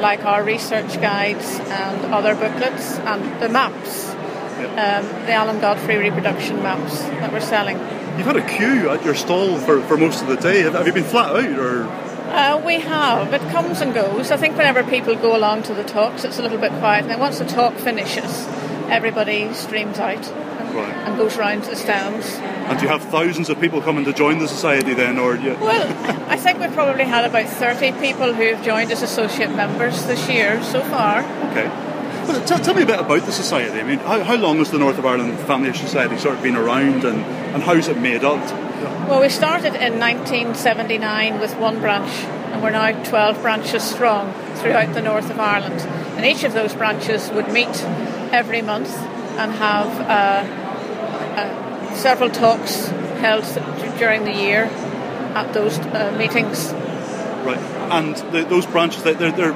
like 0.00 0.24
our 0.24 0.42
research 0.42 1.00
guides 1.00 1.58
and 1.60 2.12
other 2.12 2.34
booklets 2.34 2.98
and 2.98 3.40
the 3.40 3.48
maps, 3.48 4.10
um, 4.10 5.04
the 5.26 5.32
Alan 5.32 5.60
Godfrey 5.60 5.98
reproduction 5.98 6.62
maps 6.62 7.00
that 7.00 7.32
we're 7.32 7.40
selling. 7.40 7.78
You've 8.16 8.26
had 8.26 8.36
a 8.36 8.46
queue 8.46 8.90
at 8.90 9.04
your 9.04 9.14
stall 9.14 9.58
for, 9.58 9.80
for 9.82 9.96
most 9.96 10.22
of 10.22 10.28
the 10.28 10.36
day. 10.36 10.62
Have, 10.62 10.74
have 10.74 10.86
you 10.86 10.92
been 10.92 11.04
flat 11.04 11.34
out 11.34 11.58
or? 11.58 11.84
Uh, 11.84 12.62
we 12.64 12.80
have. 12.80 13.32
It 13.32 13.42
comes 13.52 13.80
and 13.80 13.92
goes. 13.92 14.30
I 14.30 14.36
think 14.36 14.56
whenever 14.56 14.82
people 14.82 15.14
go 15.14 15.36
along 15.36 15.64
to 15.64 15.74
the 15.74 15.84
talks, 15.84 16.24
it's 16.24 16.38
a 16.38 16.42
little 16.42 16.58
bit 16.58 16.72
quiet. 16.72 17.02
And 17.02 17.10
then 17.10 17.20
once 17.20 17.38
the 17.38 17.44
talk 17.44 17.74
finishes, 17.74 18.46
everybody 18.88 19.52
streams 19.52 19.98
out 19.98 20.24
right. 20.74 20.92
and 20.92 21.16
goes 21.16 21.36
round 21.36 21.64
to 21.64 21.70
the 21.70 21.76
stands. 21.76 22.34
And 22.34 22.78
do 22.78 22.84
you 22.84 22.90
have 22.90 23.02
thousands 23.04 23.48
of 23.50 23.60
people 23.60 23.80
coming 23.80 24.04
to 24.04 24.12
join 24.12 24.38
the 24.38 24.48
society 24.48 24.94
then, 24.94 25.18
or 25.18 25.36
you... 25.36 25.54
Well, 25.54 25.86
I 26.28 26.36
think 26.36 26.58
we've 26.58 26.72
probably 26.72 27.04
had 27.04 27.24
about 27.24 27.48
thirty 27.48 27.92
people 27.92 28.32
who've 28.32 28.62
joined 28.62 28.90
as 28.90 29.02
associate 29.02 29.54
members 29.54 30.04
this 30.06 30.28
year 30.28 30.62
so 30.64 30.82
far. 30.82 31.20
Okay. 31.50 31.68
Well, 32.26 32.42
t- 32.44 32.62
tell 32.62 32.74
me 32.74 32.82
a 32.82 32.86
bit 32.86 33.00
about 33.00 33.26
the 33.26 33.32
society. 33.32 33.78
I 33.78 33.82
mean, 33.82 33.98
how, 33.98 34.22
how 34.22 34.36
long 34.36 34.56
has 34.56 34.70
the 34.70 34.78
North 34.78 34.98
of 34.98 35.04
Ireland 35.04 35.38
Family 35.40 35.72
Society 35.74 36.16
sort 36.16 36.36
of 36.36 36.42
been 36.42 36.56
around, 36.56 37.04
and, 37.04 37.20
and 37.20 37.62
how's 37.62 37.88
it 37.88 37.98
made 37.98 38.24
up? 38.24 38.40
Well, 39.08 39.20
we 39.20 39.28
started 39.28 39.74
in 39.74 39.98
1979 40.00 41.38
with 41.38 41.54
one 41.58 41.80
branch, 41.80 42.10
and 42.52 42.62
we're 42.62 42.70
now 42.70 42.92
12 43.04 43.42
branches 43.42 43.82
strong 43.82 44.32
throughout 44.56 44.94
the 44.94 45.02
north 45.02 45.30
of 45.30 45.38
Ireland. 45.38 45.80
And 46.16 46.24
each 46.24 46.44
of 46.44 46.54
those 46.54 46.74
branches 46.74 47.30
would 47.30 47.52
meet 47.52 47.82
every 48.32 48.62
month 48.62 48.88
and 49.36 49.52
have 49.52 50.00
uh, 50.00 50.63
uh, 51.36 51.94
several 51.94 52.30
talks 52.30 52.86
held 53.20 53.44
during 53.98 54.24
the 54.24 54.32
year 54.32 54.64
at 55.34 55.52
those 55.52 55.78
uh, 55.78 56.14
meetings. 56.18 56.72
Right, 57.44 57.58
and 57.90 58.16
the, 58.32 58.44
those 58.44 58.66
branches, 58.66 59.02
they're, 59.02 59.14
they're 59.14 59.54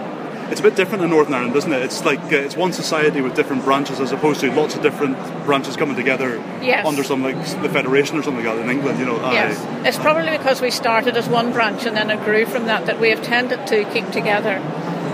it's 0.50 0.61
a 0.61 0.62
bit 0.62 0.76
different 0.76 1.04
in 1.04 1.11
Northern 1.11 1.35
Ireland, 1.35 1.56
isn't 1.56 1.73
it? 1.73 1.82
It's 1.82 2.04
like 2.04 2.20
uh, 2.20 2.37
it's 2.37 2.56
one 2.56 2.73
society 2.73 3.20
with 3.20 3.35
different 3.35 3.64
branches 3.64 4.00
as 4.00 4.12
opposed 4.12 4.40
to 4.40 4.50
lots 4.52 4.75
of 4.75 4.82
different 4.82 5.18
branches 5.44 5.76
coming 5.76 5.94
together 5.94 6.37
yes. 6.62 6.87
under 6.87 7.04
some 7.04 7.23
like 7.23 7.37
the 7.62 7.68
federation 7.68 8.16
or 8.18 8.23
something 8.23 8.44
like 8.44 8.56
that 8.56 8.64
in 8.64 8.70
England. 8.70 8.99
You 8.99 9.06
know, 9.06 9.16
yes, 9.30 9.58
Aye. 9.58 9.88
it's 9.88 9.99
probably 9.99 10.37
because 10.37 10.61
we 10.62 10.70
started 10.70 11.16
as 11.16 11.28
one 11.28 11.52
branch 11.52 11.85
and 11.85 11.97
then 11.97 12.11
it 12.11 12.25
grew 12.25 12.47
from 12.47 12.66
that 12.66 12.87
that 12.87 12.99
we 12.99 13.11
have 13.11 13.23
tended 13.23 13.66
to 13.66 13.85
keep 13.92 14.11
together. 14.11 14.58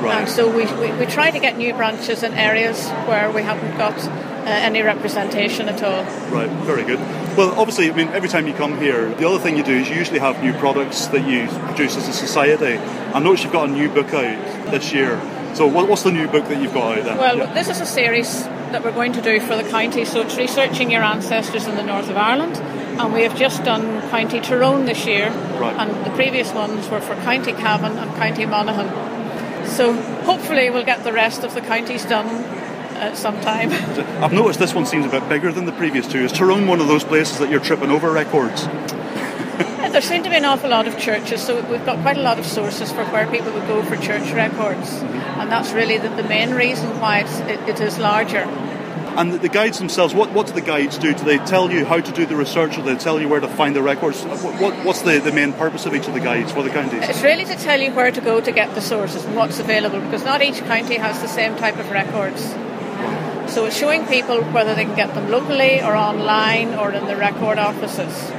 Right. 0.01 0.21
And 0.21 0.29
so 0.29 0.49
we, 0.49 0.67
we, 0.75 0.93
we 0.99 1.07
try 1.07 1.31
to 1.31 1.39
get 1.39 1.57
new 1.57 1.73
branches 1.75 2.23
in 2.23 2.35
areas 2.35 2.89
where 3.09 3.31
we 3.31 3.43
haven't 3.43 3.77
got 3.79 3.99
uh, 4.45 4.51
any 4.51 4.83
representation 4.83 5.69
at 5.69 5.83
all. 5.83 6.05
Right, 6.31 6.51
very 6.65 6.85
good. 6.85 6.99
Well, 7.37 7.59
obviously, 7.59 7.91
I 7.91 7.95
mean, 7.95 8.09
every 8.09 8.29
time 8.29 8.47
you 8.47 8.55
come 8.55 8.79
here, 8.79 9.09
the 9.15 9.29
other 9.29 9.39
thing 9.39 9.57
you 9.57 9.65
do 9.65 9.73
is 9.73 9.89
you 9.89 9.97
usually 9.97 10.21
have 10.21 10.43
new 10.43 10.53
products 10.55 11.07
that 11.09 11.27
you 11.27 11.49
produce 11.67 11.97
as 11.97 12.09
a 12.09 12.13
society. 12.13 12.79
I 12.79 13.19
notice 13.19 13.43
you've 13.43 13.53
got 13.53 13.69
a 13.69 13.73
new 13.73 13.89
book 13.89 14.13
out 14.15 14.71
this 14.71 14.93
year 14.93 15.21
So, 15.55 15.69
what, 15.69 15.89
what's 15.89 16.03
the 16.03 16.11
new 16.11 16.27
book 16.27 16.49
that 16.49 16.61
you've 16.61 16.75
got 16.75 16.99
out 16.99 17.05
there? 17.05 17.17
Well, 17.17 17.39
yeah. 17.39 17.55
this 17.55 17.69
is 17.69 17.81
a 17.81 17.87
series 17.87 18.43
that 18.43 18.83
we're 18.83 18.93
going 18.93 19.13
to 19.13 19.23
do 19.23 19.39
for 19.39 19.57
the 19.57 19.63
county, 19.63 20.05
so 20.05 20.23
it's 20.23 20.37
researching 20.37 20.91
your 20.91 21.05
ancestors 21.05 21.69
in 21.69 21.77
the 21.77 21.83
north 21.85 22.11
of 22.11 22.17
Ireland. 22.17 22.57
And 22.57 23.13
we 23.13 23.23
have 23.23 23.37
just 23.37 23.63
done 23.63 24.01
County 24.11 24.41
Tyrone 24.41 24.85
this 24.85 25.07
year, 25.07 25.31
right. 25.61 25.77
and 25.77 26.05
the 26.05 26.11
previous 26.11 26.53
ones 26.53 26.89
were 26.89 27.01
for 27.01 27.15
County 27.17 27.53
Cavan 27.53 27.97
and 27.99 28.11
County 28.17 28.47
Monaghan. 28.47 28.89
So 29.67 29.93
hopefully 30.23 30.71
we'll 30.71 30.85
get 30.85 31.05
the 31.05 31.13
rest 31.13 31.45
of 31.45 31.55
the 31.55 31.61
counties 31.61 32.05
done 32.05 32.27
at 32.97 33.17
some 33.17 33.41
time. 33.41 33.71
I've 34.23 34.33
noticed 34.33 34.59
this 34.59 34.75
one 34.75 34.87
seems 34.87 35.07
a 35.07 35.09
bit 35.09 35.29
bigger 35.29 35.53
than 35.53 35.67
the 35.67 35.73
previous 35.73 36.07
two. 36.07 36.25
Is 36.25 36.33
Tyrone 36.33 36.67
one 36.67 36.81
of 36.81 36.89
those 36.89 37.05
places 37.05 37.39
that 37.39 37.51
you're 37.51 37.61
tripping 37.61 37.91
over 37.91 38.11
records? 38.11 38.67
there 39.95 40.03
seem 40.03 40.25
to 40.25 40.31
be 40.31 40.37
an 40.37 40.45
awful 40.45 40.71
lot 40.71 40.89
of 40.89 40.99
churches, 40.99 41.41
so 41.41 41.63
we've 41.71 41.87
got 41.87 42.01
quite 42.03 42.17
a 42.17 42.23
lot 42.23 42.39
of 42.39 42.45
sources 42.45 42.91
for 42.91 43.05
where 43.07 43.31
people 43.31 43.53
would 43.53 43.67
go 43.69 43.81
for 43.85 43.97
church 43.97 44.33
records, 44.33 44.91
mm-hmm. 44.91 45.41
and 45.41 45.53
that's 45.53 45.73
really 45.73 45.99
the, 45.99 46.09
the 46.09 46.25
main 46.25 46.53
reason 46.53 46.99
why 46.99 47.21
it, 47.21 47.69
it 47.69 47.81
is 47.81 47.97
larger. 47.99 48.43
And 49.17 49.33
the 49.33 49.49
guides 49.49 49.79
themselves, 49.79 50.13
what, 50.13 50.33
what 50.33 50.49
do 50.49 50.53
the 50.53 50.61
guides 50.61 50.99
do? 50.99 51.15
Do 51.15 51.23
they 51.25 51.39
tell 51.39 51.71
you 51.71 51.85
how 51.85 52.01
to 52.01 52.13
do 52.13 52.27
the 52.27 52.35
research 52.35 52.73
or 52.73 52.83
do 52.83 52.93
they 52.93 52.97
tell 52.97 53.21
you 53.21 53.29
where 53.29 53.39
to 53.39 53.47
find 53.47 53.77
the 53.77 53.83
records? 53.83 54.25
What, 54.25 54.61
what, 54.61 54.85
what's 54.85 55.03
the, 55.03 55.21
the 55.21 55.31
main 55.31 55.53
purpose 55.53 55.87
of 55.87 55.95
each 55.95 56.09
of 56.09 56.15
the 56.15 56.21
guides 56.21 56.51
for 56.51 56.65
the 56.65 56.71
counties? 56.71 57.09
It's 57.09 57.23
really 57.23 57.45
to 57.45 57.55
tell 57.55 57.81
you 57.81 57.93
where 57.93 58.11
to 58.11 58.21
go 58.21 58.41
to 58.41 58.51
get 58.51 58.75
the 58.75 58.81
sources 58.81 59.25
and 59.25 59.37
what's 59.37 59.61
available 59.61 60.01
because 60.01 60.25
not 60.25 60.43
each 60.43 60.59
county 60.63 60.97
has 60.97 61.23
the 61.23 61.29
same 61.29 61.55
type 61.55 61.77
of 61.77 61.89
records. 61.93 62.43
So 63.49 63.67
it's 63.67 63.77
showing 63.77 64.07
people 64.07 64.43
whether 64.43 64.75
they 64.75 64.85
can 64.85 64.97
get 64.97 65.15
them 65.15 65.31
locally 65.31 65.81
or 65.81 65.95
online 65.95 66.75
or 66.75 66.93
in 66.93 67.07
the 67.07 67.17
record 67.17 67.59
offices. 67.59 68.31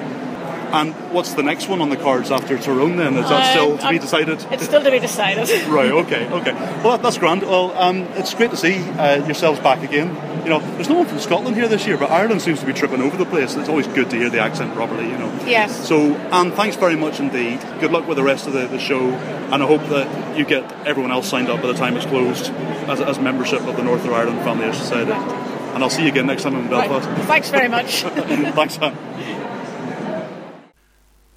And 0.72 0.94
what's 1.14 1.36
the 1.36 1.44
next 1.44 1.70
one 1.70 1.80
on 1.80 1.90
the 1.90 1.96
cards 1.96 2.32
after 2.32 2.58
Tyrone 2.58 2.98
then? 2.98 3.16
Is 3.16 3.30
that 3.30 3.52
still 3.52 3.78
to 3.78 3.90
be 3.90 4.00
decided? 4.00 4.46
It's 4.52 4.66
still 4.66 4.84
to 4.84 4.92
be 4.92 5.00
decided. 5.00 5.48
right, 5.68 5.92
okay, 5.92 6.28
okay. 6.28 6.54
Well, 6.84 6.98
that's 6.98 7.18
grand. 7.18 7.44
Well, 7.44 7.72
um, 7.78 8.02
it's 8.16 8.34
great 8.34 8.52
to 8.52 8.58
see 8.58 8.76
uh, 8.76 9.26
yourselves 9.26 9.60
back 9.62 9.84
again. 9.84 10.10
You 10.46 10.52
know, 10.52 10.60
there's 10.60 10.90
no 10.90 11.00
one 11.00 11.08
from 11.08 11.18
Scotland 11.18 11.56
here 11.56 11.68
this 11.68 11.88
year, 11.88 11.98
but 11.98 12.12
Ireland 12.12 12.40
seems 12.40 12.60
to 12.60 12.68
be 12.68 12.74
tripping 12.74 13.02
over 13.02 13.18
the 13.18 13.26
place. 13.26 13.56
It's 13.56 13.68
always 13.68 13.88
good 13.88 14.12
to 14.12 14.16
hear 14.16 14.30
the 14.30 14.40
accent 14.40 14.76
properly, 14.76 15.10
you 15.10 15.18
know. 15.18 15.34
Yes. 15.44 15.88
So, 15.88 16.14
Anne, 16.32 16.52
thanks 16.52 16.76
very 16.76 16.96
much 16.96 17.20
indeed. 17.20 17.60
Good 17.80 17.92
luck 17.92 18.08
with 18.08 18.18
the 18.18 18.24
rest 18.24 18.46
of 18.46 18.54
the, 18.54 18.68
the 18.68 18.78
show, 18.78 19.10
and 19.10 19.64
I 19.64 19.66
hope 19.66 19.82
that 19.90 20.38
you 20.38 20.46
get 20.46 20.72
everyone 20.86 21.12
else 21.12 21.28
signed 21.28 21.50
up 21.50 21.64
by 21.64 21.68
the 21.68 21.74
time 21.74 21.98
it's 21.98 22.06
closed 22.06 22.52
as, 22.88 23.02
as 23.02 23.18
membership 23.18 23.62
of 23.62 23.76
the 23.76 23.84
North 23.84 24.06
of 24.06 24.14
Ireland 24.14 24.38
Family 24.42 24.72
Society. 24.74 25.14
And 25.14 25.84
I'll 25.84 25.90
see 25.90 26.04
you 26.04 26.10
again 26.10 26.28
next 26.28 26.44
time 26.44 26.56
in 26.56 26.70
Belfast. 26.70 27.10
Right. 27.10 27.26
Thanks 27.26 27.50
very 27.50 27.68
much. 27.68 28.02
thanks, 28.04 28.78
Anne. 28.78 28.96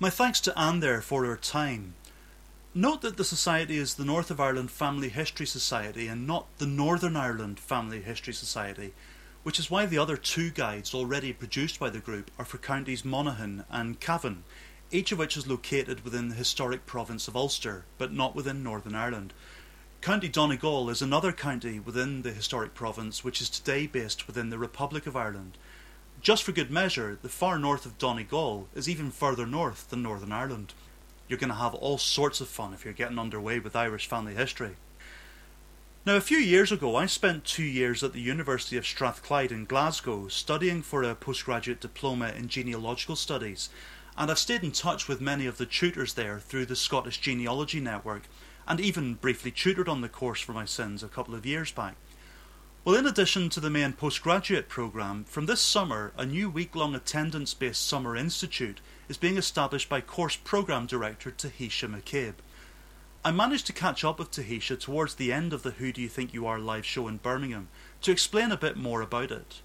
My 0.00 0.10
thanks 0.10 0.40
to 0.42 0.56
Anne 0.56 0.80
there 0.80 1.00
for 1.00 1.24
her 1.24 1.36
time. 1.36 1.94
Note 2.74 3.00
that 3.00 3.16
the 3.16 3.24
Society 3.24 3.78
is 3.78 3.94
the 3.94 4.04
North 4.04 4.30
of 4.30 4.38
Ireland 4.38 4.70
Family 4.70 5.08
History 5.08 5.46
Society 5.46 6.06
and 6.06 6.26
not 6.26 6.46
the 6.58 6.66
Northern 6.66 7.16
Ireland 7.16 7.58
Family 7.58 8.02
History 8.02 8.34
Society, 8.34 8.92
which 9.42 9.58
is 9.58 9.70
why 9.70 9.86
the 9.86 9.96
other 9.96 10.18
two 10.18 10.50
guides 10.50 10.92
already 10.92 11.32
produced 11.32 11.80
by 11.80 11.88
the 11.88 11.98
group 11.98 12.30
are 12.38 12.44
for 12.44 12.58
counties 12.58 13.06
Monaghan 13.06 13.64
and 13.70 14.00
Cavan, 14.00 14.44
each 14.90 15.12
of 15.12 15.18
which 15.18 15.34
is 15.34 15.46
located 15.46 16.04
within 16.04 16.28
the 16.28 16.34
historic 16.34 16.84
province 16.84 17.26
of 17.26 17.36
Ulster, 17.36 17.86
but 17.96 18.12
not 18.12 18.36
within 18.36 18.62
Northern 18.62 18.94
Ireland. 18.94 19.32
County 20.02 20.28
Donegal 20.28 20.90
is 20.90 21.00
another 21.00 21.32
county 21.32 21.80
within 21.80 22.20
the 22.20 22.32
historic 22.32 22.74
province 22.74 23.24
which 23.24 23.40
is 23.40 23.48
today 23.48 23.86
based 23.86 24.26
within 24.26 24.50
the 24.50 24.58
Republic 24.58 25.06
of 25.06 25.16
Ireland 25.16 25.56
just 26.20 26.42
for 26.42 26.52
good 26.52 26.70
measure, 26.70 27.18
the 27.22 27.28
far 27.28 27.58
north 27.58 27.86
of 27.86 27.98
Donegal 27.98 28.68
is 28.74 28.88
even 28.88 29.10
further 29.10 29.46
north 29.46 29.88
than 29.88 30.02
Northern 30.02 30.32
Ireland. 30.32 30.74
You're 31.28 31.38
going 31.38 31.50
to 31.50 31.56
have 31.56 31.74
all 31.74 31.98
sorts 31.98 32.40
of 32.40 32.48
fun 32.48 32.72
if 32.72 32.84
you're 32.84 32.94
getting 32.94 33.18
underway 33.18 33.58
with 33.58 33.76
Irish 33.76 34.06
family 34.06 34.34
history. 34.34 34.76
Now, 36.06 36.16
a 36.16 36.22
few 36.22 36.38
years 36.38 36.72
ago, 36.72 36.96
I 36.96 37.04
spent 37.04 37.44
two 37.44 37.64
years 37.64 38.02
at 38.02 38.14
the 38.14 38.20
University 38.20 38.78
of 38.78 38.86
Strathclyde 38.86 39.52
in 39.52 39.66
Glasgow 39.66 40.28
studying 40.28 40.80
for 40.80 41.02
a 41.02 41.14
postgraduate 41.14 41.80
diploma 41.80 42.32
in 42.34 42.48
genealogical 42.48 43.14
studies, 43.14 43.68
and 44.16 44.30
I've 44.30 44.38
stayed 44.38 44.64
in 44.64 44.72
touch 44.72 45.06
with 45.06 45.20
many 45.20 45.44
of 45.44 45.58
the 45.58 45.66
tutors 45.66 46.14
there 46.14 46.38
through 46.38 46.64
the 46.64 46.76
Scottish 46.76 47.20
Genealogy 47.20 47.78
Network, 47.78 48.22
and 48.66 48.80
even 48.80 49.14
briefly 49.14 49.50
tutored 49.50 49.88
on 49.88 50.00
the 50.00 50.08
course 50.08 50.40
for 50.40 50.54
my 50.54 50.64
sins 50.64 51.02
a 51.02 51.08
couple 51.08 51.34
of 51.34 51.44
years 51.44 51.72
back. 51.72 51.96
Well, 52.86 52.96
in 52.96 53.06
addition 53.06 53.50
to 53.50 53.60
the 53.60 53.68
main 53.68 53.92
postgraduate 53.92 54.70
programme, 54.70 55.24
from 55.24 55.44
this 55.44 55.60
summer, 55.60 56.12
a 56.16 56.24
new 56.24 56.48
week 56.48 56.74
long 56.74 56.94
attendance 56.94 57.52
based 57.52 57.86
summer 57.86 58.16
institute 58.16 58.80
is 59.08 59.16
being 59.16 59.36
established 59.36 59.88
by 59.88 60.00
course 60.00 60.36
programme 60.36 60.86
director 60.86 61.30
Tahitia 61.30 61.88
McCabe. 61.88 62.34
I 63.24 63.30
managed 63.30 63.66
to 63.66 63.72
catch 63.72 64.04
up 64.04 64.18
with 64.18 64.30
Tahitia 64.30 64.78
towards 64.78 65.14
the 65.16 65.32
end 65.32 65.52
of 65.52 65.62
the 65.62 65.72
Who 65.72 65.92
Do 65.92 66.00
You 66.00 66.08
Think 66.08 66.32
You 66.32 66.46
Are 66.46 66.58
live 66.58 66.86
show 66.86 67.08
in 67.08 67.16
Birmingham 67.16 67.68
to 68.02 68.12
explain 68.12 68.52
a 68.52 68.56
bit 68.56 68.76
more 68.76 69.00
about 69.02 69.30
it. 69.30 69.60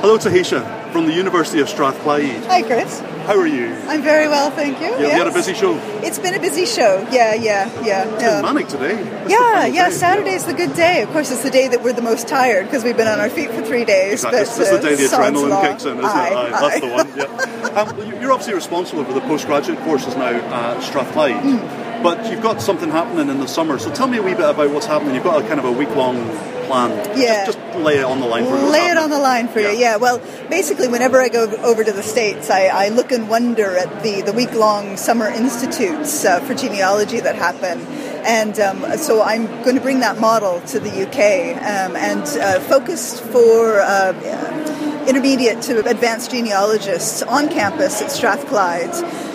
Hello, 0.00 0.18
Tahitia, 0.18 0.83
from 0.94 1.06
the 1.06 1.12
University 1.12 1.58
of 1.58 1.68
Strathclyde. 1.68 2.46
Hi, 2.46 2.62
Chris. 2.62 3.00
How 3.26 3.36
are 3.36 3.48
you? 3.48 3.74
I'm 3.88 4.00
very 4.00 4.28
well, 4.28 4.52
thank 4.52 4.78
you. 4.78 4.86
Yeah, 4.86 5.00
yes. 5.00 5.12
you 5.12 5.18
had 5.18 5.26
a 5.26 5.32
busy 5.32 5.52
show. 5.52 5.76
It's 6.04 6.20
been 6.20 6.34
a 6.34 6.38
busy 6.38 6.66
show. 6.66 7.04
Yeah, 7.10 7.34
yeah, 7.34 7.66
yeah. 7.82 8.04
It's 8.14 8.22
yeah. 8.22 8.40
manic 8.40 8.68
today. 8.68 9.02
yeah, 9.28 9.66
yeah. 9.66 9.88
Day. 9.88 9.96
Saturday's 9.96 10.44
the 10.44 10.54
good 10.54 10.72
day. 10.74 11.02
Of 11.02 11.10
course, 11.10 11.32
it's 11.32 11.42
the 11.42 11.50
day 11.50 11.66
that 11.66 11.82
we're 11.82 11.94
the 11.94 12.00
most 12.00 12.28
tired 12.28 12.66
because 12.66 12.84
we've 12.84 12.96
been 12.96 13.08
on 13.08 13.18
our 13.18 13.28
feet 13.28 13.50
for 13.50 13.60
three 13.62 13.84
days. 13.84 14.22
Exactly. 14.24 14.38
But, 14.38 14.44
this, 14.46 14.58
is 14.60 14.70
the 14.70 14.78
day 14.78 14.94
the 14.94 15.02
adrenaline 15.02 15.48
long. 15.48 15.62
kicks 15.64 15.84
in, 15.84 15.98
isn't 15.98 16.04
aye, 16.04 16.28
it? 16.28 16.36
Aye, 16.36 16.46
aye. 16.46 16.60
That's 16.60 16.80
the 16.80 16.88
one. 16.88 17.18
Yeah. 17.18 18.12
um, 18.14 18.22
you're 18.22 18.30
obviously 18.30 18.54
responsible 18.54 19.04
for 19.04 19.14
the 19.14 19.20
postgraduate 19.22 19.80
courses 19.80 20.14
now 20.14 20.30
at 20.30 20.80
Strathclyde. 20.80 21.42
Mm. 21.42 22.02
But 22.04 22.30
you've 22.30 22.42
got 22.42 22.62
something 22.62 22.90
happening 22.90 23.30
in 23.30 23.40
the 23.40 23.48
summer, 23.48 23.80
so 23.80 23.92
tell 23.92 24.06
me 24.06 24.18
a 24.18 24.22
wee 24.22 24.34
bit 24.34 24.48
about 24.48 24.70
what's 24.70 24.86
happening. 24.86 25.16
You've 25.16 25.24
got 25.24 25.42
a 25.42 25.48
kind 25.48 25.58
of 25.58 25.64
a 25.64 25.72
week 25.72 25.90
long 25.96 26.18
plan. 26.66 26.90
Yeah. 27.18 27.46
Just, 27.46 27.58
just, 27.58 27.78
lay 27.78 27.98
it 27.98 28.04
on 28.04 28.20
the 28.20 28.26
line 28.26 28.44
for 28.44 28.54
Lay 28.54 28.86
it 28.86 28.96
on 28.96 29.10
the 29.10 29.18
line 29.18 29.48
for 29.48 29.60
yeah. 29.60 29.72
you, 29.72 29.78
yeah. 29.78 29.96
Well, 29.96 30.18
basically, 30.48 30.88
whenever 30.88 31.20
I 31.20 31.28
go 31.28 31.44
over 31.62 31.82
to 31.82 31.92
the 31.92 32.02
States, 32.02 32.50
I, 32.50 32.66
I 32.66 32.88
look 32.88 33.12
and 33.12 33.28
wonder 33.28 33.76
at 33.76 34.02
the, 34.02 34.22
the 34.22 34.32
week 34.32 34.52
long 34.52 34.96
summer 34.96 35.26
institutes 35.26 36.24
uh, 36.24 36.40
for 36.40 36.54
genealogy 36.54 37.20
that 37.20 37.36
happen. 37.36 37.80
And 38.24 38.58
um, 38.58 38.96
so 38.96 39.22
I'm 39.22 39.46
going 39.64 39.76
to 39.76 39.82
bring 39.82 40.00
that 40.00 40.18
model 40.18 40.60
to 40.68 40.80
the 40.80 40.88
UK 40.88 41.56
um, 41.58 41.96
and 41.96 42.22
uh, 42.22 42.60
focused 42.60 43.22
for 43.22 43.80
uh, 43.80 44.12
intermediate 45.08 45.62
to 45.62 45.86
advanced 45.88 46.30
genealogists 46.30 47.22
on 47.22 47.48
campus 47.48 48.00
at 48.02 48.10
Strathclyde 48.10 48.92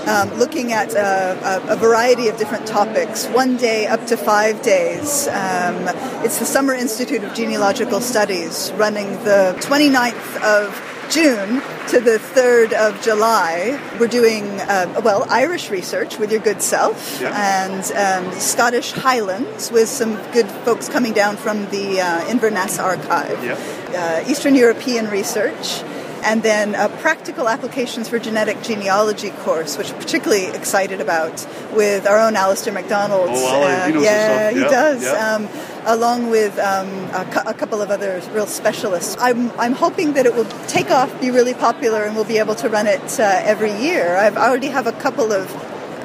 um, 0.09 0.33
looking 0.39 0.71
at 0.71 0.93
a, 0.93 1.61
a, 1.69 1.75
variety 1.75 2.29
of 2.29 2.37
different 2.37 2.65
topics, 2.65 3.27
one 3.27 3.57
day 3.57 3.85
up 3.85 4.05
to 4.07 4.17
five 4.17 4.61
days. 4.61 5.27
Um, 5.27 5.87
it's 6.23 6.39
the 6.39 6.45
Summer 6.45 6.73
Institute 6.73 7.23
of 7.23 7.33
Genealogical 7.33 8.01
Studies 8.01 8.71
running 8.75 9.11
the 9.23 9.55
29th 9.59 10.41
of 10.41 10.88
June 11.09 11.61
to 11.87 11.99
the 11.99 12.19
3rd 12.19 12.73
of 12.73 13.01
July. 13.01 13.79
We're 13.99 14.07
doing, 14.07 14.45
uh, 14.61 15.01
well, 15.03 15.25
Irish 15.27 15.71
research 15.71 16.19
with 16.19 16.31
your 16.31 16.41
good 16.41 16.61
self 16.61 17.19
yeah. 17.19 17.65
and 17.65 18.25
um, 18.25 18.31
Scottish 18.39 18.91
Highlands 18.91 19.71
with 19.71 19.89
some 19.89 20.15
good 20.31 20.47
folks 20.65 20.87
coming 20.87 21.13
down 21.13 21.35
from 21.35 21.65
the 21.71 21.99
uh, 21.99 22.27
Inverness 22.27 22.77
archive. 22.77 23.43
Yeah. 23.43 24.23
Uh, 24.23 24.29
Eastern 24.29 24.53
European 24.53 25.09
research 25.09 25.81
and 26.23 26.43
then 26.43 26.75
a 26.75 26.89
practical 26.89 27.47
applications 27.47 28.09
for 28.09 28.19
genetic 28.19 28.61
genealogy 28.61 29.29
course, 29.29 29.77
which 29.77 29.91
I'm 29.91 29.97
particularly 29.97 30.45
excited 30.45 31.01
about 31.01 31.45
with 31.73 32.07
our 32.07 32.19
own 32.19 32.35
Alistair 32.35 32.73
MacDonald. 32.73 33.29
Oh, 33.29 33.33
well, 33.33 33.89
uh, 33.89 33.99
he 33.99 34.03
yeah, 34.03 34.51
he 34.51 34.59
does. 34.59 35.03
Yeah. 35.03 35.35
Um, 35.35 35.49
along 35.85 36.29
with 36.29 36.57
um, 36.59 36.87
a, 37.11 37.27
cu- 37.31 37.49
a, 37.49 37.53
couple 37.53 37.81
of 37.81 37.89
other 37.89 38.21
real 38.33 38.45
specialists. 38.45 39.15
I'm, 39.19 39.51
I'm 39.59 39.73
hoping 39.73 40.13
that 40.13 40.25
it 40.25 40.35
will 40.35 40.45
take 40.67 40.91
off, 40.91 41.21
be 41.21 41.31
really 41.31 41.53
popular, 41.53 42.03
and 42.03 42.15
we'll 42.15 42.25
be 42.25 42.37
able 42.37 42.55
to 42.55 42.69
run 42.69 42.85
it 42.85 43.19
uh, 43.19 43.41
every 43.43 43.73
year. 43.75 44.15
I've, 44.15 44.37
I 44.37 44.49
already 44.49 44.67
have 44.67 44.87
a 44.87 44.91
couple 44.91 45.31
of 45.31 45.47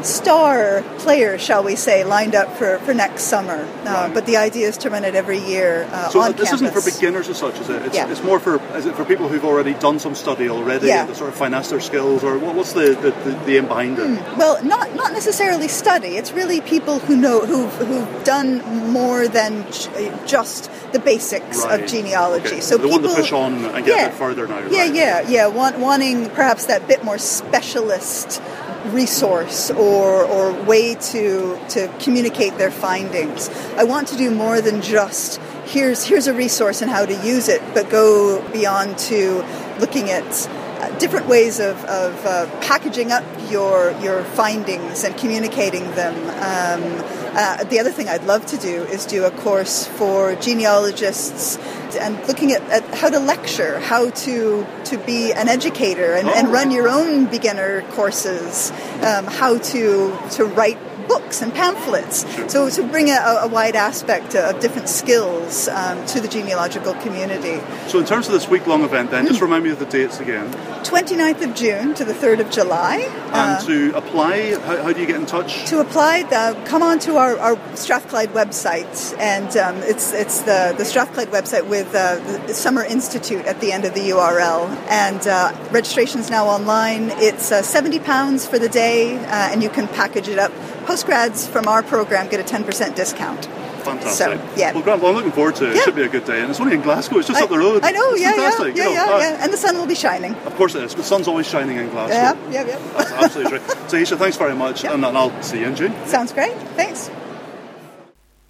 star 0.04 0.82
players, 0.98 1.40
shall 1.40 1.64
we 1.64 1.76
say, 1.76 2.04
lined 2.04 2.34
up 2.34 2.56
for, 2.56 2.78
for 2.80 2.94
next 2.94 3.24
summer. 3.24 3.54
Uh, 3.54 3.84
right. 3.84 4.14
But 4.14 4.26
the 4.26 4.36
idea 4.36 4.68
is 4.68 4.78
to 4.78 4.90
run 4.90 5.04
it 5.04 5.14
every 5.14 5.38
year 5.38 5.84
uh, 5.90 6.10
so 6.10 6.20
on 6.20 6.32
this 6.32 6.50
campus. 6.50 6.62
isn't 6.62 6.82
for 6.82 6.90
beginners 6.90 7.28
as 7.28 7.38
such, 7.38 7.58
is 7.60 7.68
it? 7.68 7.82
It's, 7.82 7.94
yeah. 7.94 8.10
it's 8.10 8.22
more 8.22 8.38
for 8.38 8.60
is 8.76 8.86
it 8.86 8.94
for 8.94 9.04
people 9.04 9.28
who've 9.28 9.44
already 9.44 9.74
done 9.74 9.98
some 9.98 10.14
study 10.14 10.48
already 10.48 10.88
yeah. 10.88 11.00
and 11.00 11.08
to 11.08 11.14
sort 11.14 11.30
of 11.30 11.36
finesse 11.36 11.70
their 11.70 11.80
skills, 11.80 12.22
or 12.22 12.38
what's 12.38 12.72
the, 12.72 12.90
the, 12.94 13.10
the, 13.30 13.44
the 13.44 13.56
aim 13.56 13.66
behind 13.66 13.98
it? 13.98 14.06
Hmm. 14.06 14.38
Well, 14.38 14.62
not 14.64 14.94
not 14.94 15.12
necessarily 15.12 15.68
study. 15.68 16.16
It's 16.16 16.32
really 16.32 16.60
people 16.60 16.98
who 16.98 17.16
know 17.16 17.44
who've, 17.44 17.72
who've 17.72 18.24
done 18.24 18.62
more 18.90 19.26
than 19.28 19.64
just 20.26 20.70
the 20.92 20.98
basics 20.98 21.64
right. 21.64 21.80
of 21.80 21.88
genealogy. 21.88 22.46
Okay. 22.46 22.60
So 22.60 22.76
they 22.76 22.84
people, 22.84 23.02
want 23.02 23.16
to 23.16 23.22
push 23.22 23.32
on 23.32 23.64
and 23.64 23.84
get 23.84 23.96
yeah, 23.96 24.06
a 24.06 24.08
bit 24.10 24.18
further 24.18 24.46
now. 24.46 24.58
Yeah, 24.68 24.82
right? 24.82 24.94
yeah, 24.94 25.28
yeah. 25.28 25.46
Want, 25.46 25.78
wanting 25.78 26.30
perhaps 26.30 26.66
that 26.66 26.86
bit 26.86 27.04
more 27.04 27.18
specialist 27.18 28.40
resource 28.86 29.70
or, 29.70 30.24
or 30.24 30.52
way 30.64 30.94
to, 30.94 31.58
to 31.70 31.88
communicate 32.00 32.58
their 32.58 32.70
findings. 32.70 33.48
I 33.76 33.84
want 33.84 34.08
to 34.08 34.16
do 34.16 34.30
more 34.30 34.60
than 34.60 34.82
just 34.82 35.40
here's, 35.66 36.04
here's 36.04 36.26
a 36.26 36.34
resource 36.34 36.82
and 36.82 36.90
how 36.90 37.06
to 37.06 37.14
use 37.26 37.48
it, 37.48 37.62
but 37.74 37.90
go 37.90 38.46
beyond 38.50 38.98
to 38.98 39.44
looking 39.78 40.10
at 40.10 40.48
uh, 40.48 40.98
different 40.98 41.26
ways 41.26 41.60
of, 41.60 41.82
of 41.84 42.26
uh, 42.26 42.46
packaging 42.60 43.10
up 43.10 43.24
your, 43.50 43.92
your 44.00 44.22
findings 44.24 45.04
and 45.04 45.16
communicating 45.16 45.84
them. 45.92 46.14
Um, 46.14 47.23
Uh, 47.34 47.64
the 47.64 47.80
other 47.80 47.90
thing 47.90 48.08
I'd 48.08 48.24
love 48.24 48.46
to 48.46 48.56
do 48.56 48.84
is 48.84 49.06
do 49.06 49.24
a 49.24 49.30
course 49.30 49.86
for 49.86 50.36
genealogists 50.36 51.58
and 51.96 52.16
looking 52.28 52.52
at, 52.52 52.62
at 52.70 52.84
how 52.94 53.10
to 53.10 53.18
lecture, 53.18 53.80
how 53.80 54.10
to 54.10 54.66
to 54.84 54.98
be 54.98 55.32
an 55.32 55.48
educator 55.48 56.14
and, 56.14 56.28
oh. 56.28 56.32
and 56.32 56.52
run 56.52 56.70
your 56.70 56.88
own 56.88 57.26
beginner 57.26 57.82
courses, 57.92 58.70
um, 59.02 59.26
how 59.26 59.58
to 59.58 60.16
to 60.32 60.44
write 60.44 60.78
books 61.06 61.42
and 61.42 61.52
pamphlets. 61.52 62.24
So 62.52 62.68
to 62.70 62.82
bring 62.82 63.10
a, 63.10 63.38
a 63.42 63.48
wide 63.48 63.76
aspect 63.76 64.34
of 64.34 64.60
different 64.60 64.88
skills 64.88 65.68
um, 65.68 66.04
to 66.06 66.20
the 66.20 66.28
genealogical 66.28 66.94
community. 66.94 67.60
So 67.88 67.98
in 67.98 68.06
terms 68.06 68.26
of 68.26 68.32
this 68.32 68.48
week-long 68.48 68.82
event 68.84 69.10
then, 69.10 69.26
just 69.26 69.38
hmm. 69.38 69.44
remind 69.44 69.64
me 69.64 69.70
of 69.70 69.78
the 69.78 69.86
dates 69.86 70.20
again. 70.20 70.52
29th 70.84 71.42
of 71.42 71.54
June 71.54 71.94
to 71.94 72.04
the 72.04 72.12
3rd 72.12 72.40
of 72.40 72.50
July. 72.50 72.98
And 72.98 73.34
uh, 73.34 73.60
to 73.62 73.96
apply, 73.96 74.54
how, 74.60 74.82
how, 74.82 74.92
do 74.92 75.00
you 75.00 75.06
get 75.06 75.16
in 75.16 75.26
touch? 75.26 75.64
To 75.70 75.80
apply, 75.80 76.24
uh, 76.30 76.62
come 76.66 76.82
on 76.82 76.98
to 77.00 77.16
our, 77.16 77.38
our 77.38 77.76
Strathclyde 77.76 78.30
website, 78.30 79.18
and 79.18 79.56
um, 79.56 79.76
it's 79.78 80.12
it's 80.12 80.42
the, 80.42 80.74
the 80.76 80.84
Strathclyde 80.84 81.28
website 81.28 81.68
with 81.68 81.94
uh, 81.94 82.16
the 82.46 82.54
Summer 82.54 82.84
Institute 82.84 83.44
at 83.46 83.60
the 83.60 83.72
end 83.72 83.84
of 83.84 83.94
the 83.94 84.10
URL. 84.10 84.68
And 84.88 85.26
uh, 85.26 85.56
registration 85.72 86.20
is 86.20 86.30
now 86.30 86.46
online. 86.46 87.10
It's 87.12 87.50
uh, 87.50 87.62
£70 87.62 88.48
for 88.48 88.58
the 88.58 88.68
day, 88.68 89.16
uh, 89.16 89.50
and 89.52 89.62
you 89.62 89.70
can 89.70 89.88
package 89.88 90.28
it 90.28 90.38
up 90.38 90.52
postgrads 90.86 91.48
from 91.48 91.68
our 91.68 91.82
program 91.82 92.28
get 92.28 92.40
a 92.40 92.44
10% 92.44 92.94
discount. 92.94 93.46
Fantastic. 93.84 94.40
So, 94.40 94.56
yeah. 94.56 94.72
Well, 94.72 94.82
Grant, 94.82 95.02
well, 95.02 95.10
I'm 95.10 95.16
looking 95.16 95.32
forward 95.32 95.56
to 95.56 95.66
it. 95.70 95.74
Yeah. 95.74 95.80
It 95.80 95.84
should 95.84 95.96
be 95.96 96.02
a 96.02 96.08
good 96.08 96.24
day. 96.24 96.40
And 96.40 96.50
it's 96.50 96.60
only 96.60 96.74
in 96.74 96.80
Glasgow, 96.80 97.18
it's 97.18 97.28
just 97.28 97.40
I, 97.40 97.44
up 97.44 97.50
the 97.50 97.58
road. 97.58 97.84
I 97.84 97.90
know, 97.90 98.12
it's 98.12 98.20
yeah, 98.20 98.32
fantastic. 98.32 98.76
yeah, 98.76 98.88
yeah, 98.88 98.92
yeah, 98.92 99.18
yeah, 99.18 99.44
And 99.44 99.52
the 99.52 99.56
sun 99.56 99.76
will 99.76 99.86
be 99.86 99.94
shining. 99.94 100.34
Of 100.34 100.54
course 100.56 100.74
it 100.74 100.84
is. 100.84 100.94
The 100.94 101.02
sun's 101.02 101.28
always 101.28 101.46
shining 101.46 101.76
in 101.76 101.90
Glasgow. 101.90 102.14
Yeah, 102.14 102.50
yeah, 102.50 102.66
yeah. 102.66 102.78
That's 102.96 103.12
absolutely 103.12 103.58
right. 103.58 103.76
So, 103.90 103.96
Isha, 103.98 104.16
thanks 104.16 104.36
very 104.36 104.54
much. 104.54 104.84
Yeah. 104.84 104.94
And 104.94 105.04
I'll 105.04 105.42
see 105.42 105.60
you 105.60 105.66
in 105.66 105.76
June. 105.76 105.94
Sounds 106.06 106.32
great. 106.32 106.56
Thanks. 106.76 107.10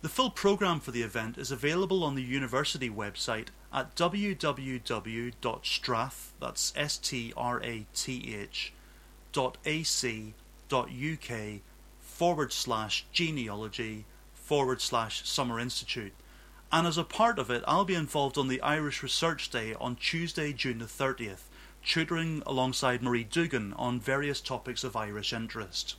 The 0.03 0.09
full 0.09 0.31
programme 0.31 0.81
for 0.81 0.90
the 0.90 1.03
event 1.03 1.38
is 1.38 1.51
available 1.51 2.05
on 2.05 2.14
the 2.14 2.23
university 2.23 2.90
website 2.90 3.49
at 3.73 3.97
www.strath, 3.97 4.73
that's 6.40 6.73
S-T-R-A-T-H, 6.77 8.73
dot 9.33 9.59
A-C 9.64 10.35
dot 10.68 10.88
UK 10.90 11.61
forward 12.14 12.53
slash 12.53 13.05
genealogy 13.11 14.05
forward 14.35 14.81
slash 14.81 15.29
Summer 15.29 15.59
Institute. 15.59 16.12
And 16.70 16.87
as 16.87 16.96
a 16.96 17.03
part 17.03 17.40
of 17.40 17.50
it, 17.50 17.64
I'll 17.66 17.85
be 17.85 17.96
involved 17.96 18.38
on 18.38 18.46
the 18.46 18.61
Irish 18.61 19.03
Research 19.03 19.50
Day 19.50 19.74
on 19.81 19.96
Tuesday, 19.96 20.53
June 20.53 20.79
the 20.79 20.85
30th, 20.85 21.48
tutoring 21.85 22.40
alongside 22.46 23.03
Marie 23.03 23.24
Dugan 23.24 23.72
on 23.72 23.98
various 23.98 24.40
topics 24.40 24.85
of 24.85 24.94
Irish 24.94 25.33
interest. 25.33 25.96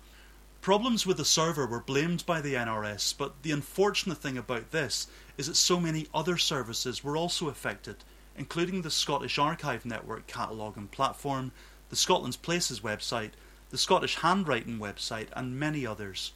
Problems 0.61 1.07
with 1.07 1.17
the 1.17 1.25
server 1.25 1.67
were 1.67 1.81
blamed 1.81 2.25
by 2.25 2.41
the 2.41 2.55
NRS, 2.55 3.19
but 3.19 3.43
the 3.43 3.51
unfortunate 3.51 4.19
thing 4.19 4.38
about 4.38 4.71
this 4.71 5.09
is 5.37 5.49
that 5.49 5.57
so 5.57 5.81
many 5.81 6.07
other 6.15 6.38
services 6.38 7.03
were 7.03 7.17
also 7.17 7.49
affected, 7.49 7.97
including 8.37 8.83
the 8.83 8.91
Scottish 8.91 9.38
Archive 9.38 9.85
Network 9.85 10.29
catalogue 10.29 10.77
and 10.77 10.88
platform, 10.91 11.51
the 11.92 11.96
Scotland's 11.96 12.38
Places 12.38 12.81
website, 12.81 13.33
the 13.68 13.76
Scottish 13.76 14.16
Handwriting 14.16 14.78
website, 14.78 15.28
and 15.37 15.61
many 15.61 15.87
others. 15.87 16.33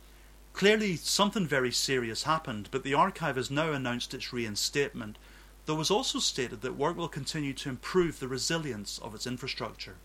Clearly, 0.53 0.97
something 0.97 1.47
very 1.47 1.73
serious 1.73 2.25
happened, 2.25 2.69
but 2.71 2.83
the 2.83 2.93
archive 2.93 3.37
has 3.37 3.51
now 3.51 3.73
announced 3.73 4.13
its 4.13 4.35
reinstatement, 4.35 5.17
though 5.65 5.77
it 5.77 5.79
was 5.79 5.91
also 5.91 6.19
stated 6.19 6.61
that 6.61 6.77
work 6.77 6.95
will 6.99 7.09
continue 7.09 7.55
to 7.55 7.71
improve 7.71 8.21
the 8.21 8.29
resilience 8.29 8.99
of 8.99 9.15
its 9.15 9.27
infrastructure. 9.27 9.97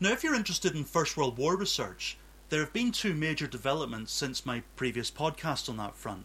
Now, 0.00 0.10
if 0.10 0.24
you're 0.24 0.34
interested 0.34 0.74
in 0.74 0.82
First 0.82 1.16
World 1.16 1.38
War 1.38 1.56
research, 1.56 2.18
there 2.48 2.58
have 2.58 2.72
been 2.72 2.90
two 2.90 3.14
major 3.14 3.46
developments 3.46 4.10
since 4.10 4.44
my 4.44 4.64
previous 4.74 5.08
podcast 5.08 5.68
on 5.68 5.76
that 5.76 5.94
front. 5.94 6.24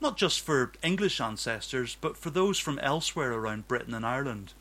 not 0.00 0.16
just 0.16 0.40
for 0.40 0.72
English 0.82 1.20
ancestors, 1.20 1.98
but 2.00 2.16
for 2.16 2.30
those 2.30 2.58
from 2.58 2.78
elsewhere 2.78 3.34
around 3.34 3.68
Britain 3.68 3.92
and 3.92 4.06
Ireland. 4.06 4.54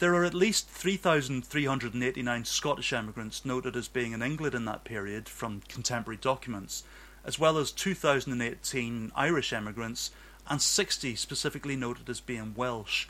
There 0.00 0.14
are 0.14 0.24
at 0.24 0.32
least 0.32 0.70
3,389 0.70 2.44
Scottish 2.46 2.90
emigrants 2.90 3.44
noted 3.44 3.76
as 3.76 3.86
being 3.86 4.12
in 4.12 4.22
England 4.22 4.54
in 4.54 4.64
that 4.64 4.82
period 4.82 5.28
from 5.28 5.60
contemporary 5.68 6.16
documents, 6.16 6.84
as 7.22 7.38
well 7.38 7.58
as 7.58 7.70
2,018 7.70 9.12
Irish 9.14 9.52
emigrants 9.52 10.10
and 10.48 10.62
60 10.62 11.14
specifically 11.16 11.76
noted 11.76 12.08
as 12.08 12.18
being 12.18 12.54
Welsh. 12.56 13.08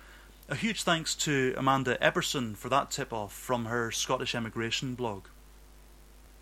A 0.48 0.56
huge 0.56 0.82
thanks 0.82 1.14
to 1.14 1.54
Amanda 1.56 1.96
Epperson 2.02 2.56
for 2.56 2.68
that 2.70 2.90
tip 2.90 3.12
off 3.12 3.32
from 3.32 3.66
her 3.66 3.92
Scottish 3.92 4.34
emigration 4.34 4.96
blog. 4.96 5.26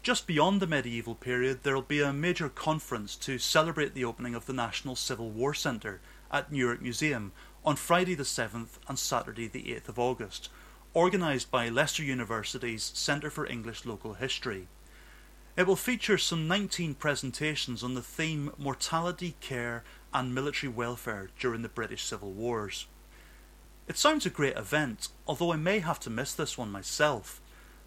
Just 0.02 0.26
beyond 0.26 0.62
the 0.62 0.66
medieval 0.66 1.14
period, 1.14 1.62
there 1.62 1.74
will 1.74 1.82
be 1.82 2.00
a 2.00 2.10
major 2.14 2.48
conference 2.48 3.16
to 3.16 3.38
celebrate 3.38 3.92
the 3.92 4.06
opening 4.06 4.34
of 4.34 4.46
the 4.46 4.54
National 4.54 4.96
Civil 4.96 5.28
War 5.28 5.52
Centre 5.52 6.00
at 6.32 6.50
Newark 6.50 6.80
Museum 6.80 7.32
on 7.68 7.76
Friday 7.76 8.14
the 8.14 8.22
7th 8.22 8.78
and 8.88 8.98
Saturday 8.98 9.46
the 9.46 9.64
8th 9.64 9.90
of 9.90 9.98
August, 9.98 10.48
organised 10.96 11.50
by 11.50 11.68
Leicester 11.68 12.02
University's 12.02 12.82
Centre 12.94 13.28
for 13.28 13.44
English 13.44 13.84
Local 13.84 14.14
History. 14.14 14.68
It 15.54 15.66
will 15.66 15.76
feature 15.76 16.16
some 16.16 16.48
19 16.48 16.94
presentations 16.94 17.84
on 17.84 17.92
the 17.92 18.00
theme 18.00 18.52
Mortality, 18.56 19.34
Care 19.42 19.84
and 20.14 20.34
Military 20.34 20.72
Welfare 20.72 21.28
during 21.38 21.60
the 21.60 21.68
British 21.68 22.04
Civil 22.04 22.32
Wars. 22.32 22.86
It 23.86 23.98
sounds 23.98 24.24
a 24.24 24.30
great 24.30 24.56
event, 24.56 25.08
although 25.26 25.52
I 25.52 25.56
may 25.56 25.80
have 25.80 26.00
to 26.00 26.08
miss 26.08 26.32
this 26.32 26.56
one 26.56 26.72
myself. 26.72 27.42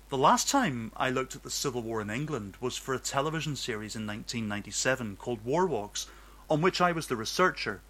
The 0.10 0.16
last 0.16 0.48
time 0.48 0.92
I 0.96 1.10
looked 1.10 1.36
at 1.36 1.42
the 1.42 1.50
Civil 1.50 1.82
War 1.82 2.02
in 2.02 2.12
England 2.12 2.56
was 2.62 2.78
for 2.78 2.94
a 2.94 3.00
television 3.00 3.56
series 3.56 3.96
in 3.96 4.06
1997 4.06 5.16
called 5.16 5.44
War 5.44 5.66
Walks, 5.66 6.06
on 6.52 6.62
which 6.62 6.82
I 6.82 6.92
was 6.92 7.08
the 7.08 7.16
researcher 7.16 7.82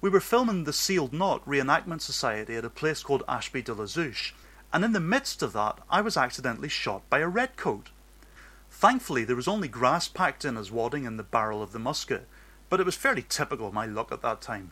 We 0.00 0.10
were 0.10 0.20
filming 0.20 0.62
the 0.62 0.72
Sealed 0.72 1.12
Knot 1.12 1.44
Reenactment 1.44 2.02
Society 2.02 2.54
at 2.54 2.64
a 2.64 2.70
place 2.70 3.02
called 3.02 3.24
Ashby 3.26 3.62
de 3.62 3.74
la 3.74 3.84
Zouch, 3.84 4.32
and 4.72 4.84
in 4.84 4.92
the 4.92 5.00
midst 5.00 5.42
of 5.42 5.52
that, 5.54 5.80
I 5.90 6.02
was 6.02 6.16
accidentally 6.16 6.68
shot 6.68 7.02
by 7.10 7.18
a 7.18 7.26
redcoat. 7.26 7.88
Thankfully, 8.70 9.24
there 9.24 9.34
was 9.34 9.48
only 9.48 9.66
grass 9.66 10.06
packed 10.06 10.44
in 10.44 10.56
as 10.56 10.70
wadding 10.70 11.02
in 11.02 11.16
the 11.16 11.24
barrel 11.24 11.64
of 11.64 11.72
the 11.72 11.80
musket, 11.80 12.28
but 12.68 12.78
it 12.78 12.86
was 12.86 12.94
fairly 12.94 13.24
typical 13.28 13.66
of 13.66 13.74
my 13.74 13.86
luck 13.86 14.12
at 14.12 14.22
that 14.22 14.40
time. 14.40 14.70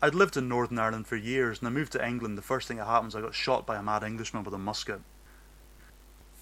I'd 0.00 0.14
lived 0.14 0.36
in 0.36 0.48
Northern 0.48 0.78
Ireland 0.78 1.08
for 1.08 1.16
years, 1.16 1.58
and 1.58 1.66
I 1.66 1.72
moved 1.72 1.90
to 1.92 2.06
England. 2.06 2.38
The 2.38 2.42
first 2.42 2.68
thing 2.68 2.76
that 2.76 2.86
happens, 2.86 3.16
I 3.16 3.22
got 3.22 3.34
shot 3.34 3.66
by 3.66 3.74
a 3.74 3.82
mad 3.82 4.04
Englishman 4.04 4.44
with 4.44 4.54
a 4.54 4.58
musket. 4.58 5.00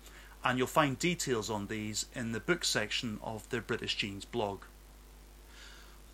and 0.44 0.58
you'll 0.58 0.66
find 0.66 0.98
details 0.98 1.48
on 1.48 1.68
these 1.68 2.06
in 2.16 2.32
the 2.32 2.40
book 2.40 2.64
section 2.64 3.20
of 3.22 3.48
the 3.50 3.60
British 3.60 3.94
Genes 3.94 4.24
blog. 4.24 4.62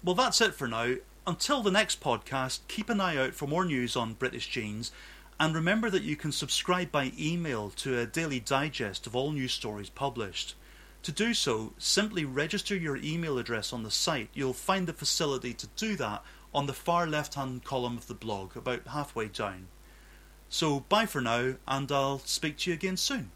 Well, 0.04 0.14
that's 0.14 0.40
it 0.42 0.54
for 0.54 0.68
now. 0.68 0.96
Until 1.26 1.62
the 1.62 1.70
next 1.70 2.00
podcast, 2.00 2.60
keep 2.68 2.90
an 2.90 3.00
eye 3.00 3.16
out 3.16 3.34
for 3.34 3.46
more 3.46 3.64
news 3.64 3.96
on 3.96 4.14
British 4.14 4.48
genes, 4.48 4.90
and 5.40 5.54
remember 5.54 5.88
that 5.88 6.02
you 6.02 6.16
can 6.16 6.32
subscribe 6.32 6.92
by 6.92 7.12
email 7.18 7.70
to 7.70 7.98
a 7.98 8.04
daily 8.04 8.40
digest 8.40 9.06
of 9.06 9.16
all 9.16 9.32
news 9.32 9.54
stories 9.54 9.88
published. 9.88 10.54
To 11.04 11.12
do 11.12 11.32
so, 11.32 11.72
simply 11.78 12.26
register 12.26 12.76
your 12.76 12.98
email 12.98 13.38
address 13.38 13.72
on 13.72 13.82
the 13.82 13.90
site. 13.90 14.28
You'll 14.34 14.52
find 14.52 14.86
the 14.86 14.92
facility 14.92 15.54
to 15.54 15.66
do 15.76 15.96
that 15.96 16.22
on 16.52 16.66
the 16.66 16.74
far 16.74 17.06
left 17.06 17.34
hand 17.34 17.64
column 17.64 17.96
of 17.96 18.06
the 18.06 18.12
blog, 18.14 18.54
about 18.54 18.86
halfway 18.88 19.28
down. 19.28 19.68
So, 20.50 20.80
bye 20.80 21.06
for 21.06 21.22
now, 21.22 21.54
and 21.66 21.90
I'll 21.90 22.18
speak 22.18 22.58
to 22.58 22.70
you 22.70 22.74
again 22.74 22.98
soon. 22.98 23.30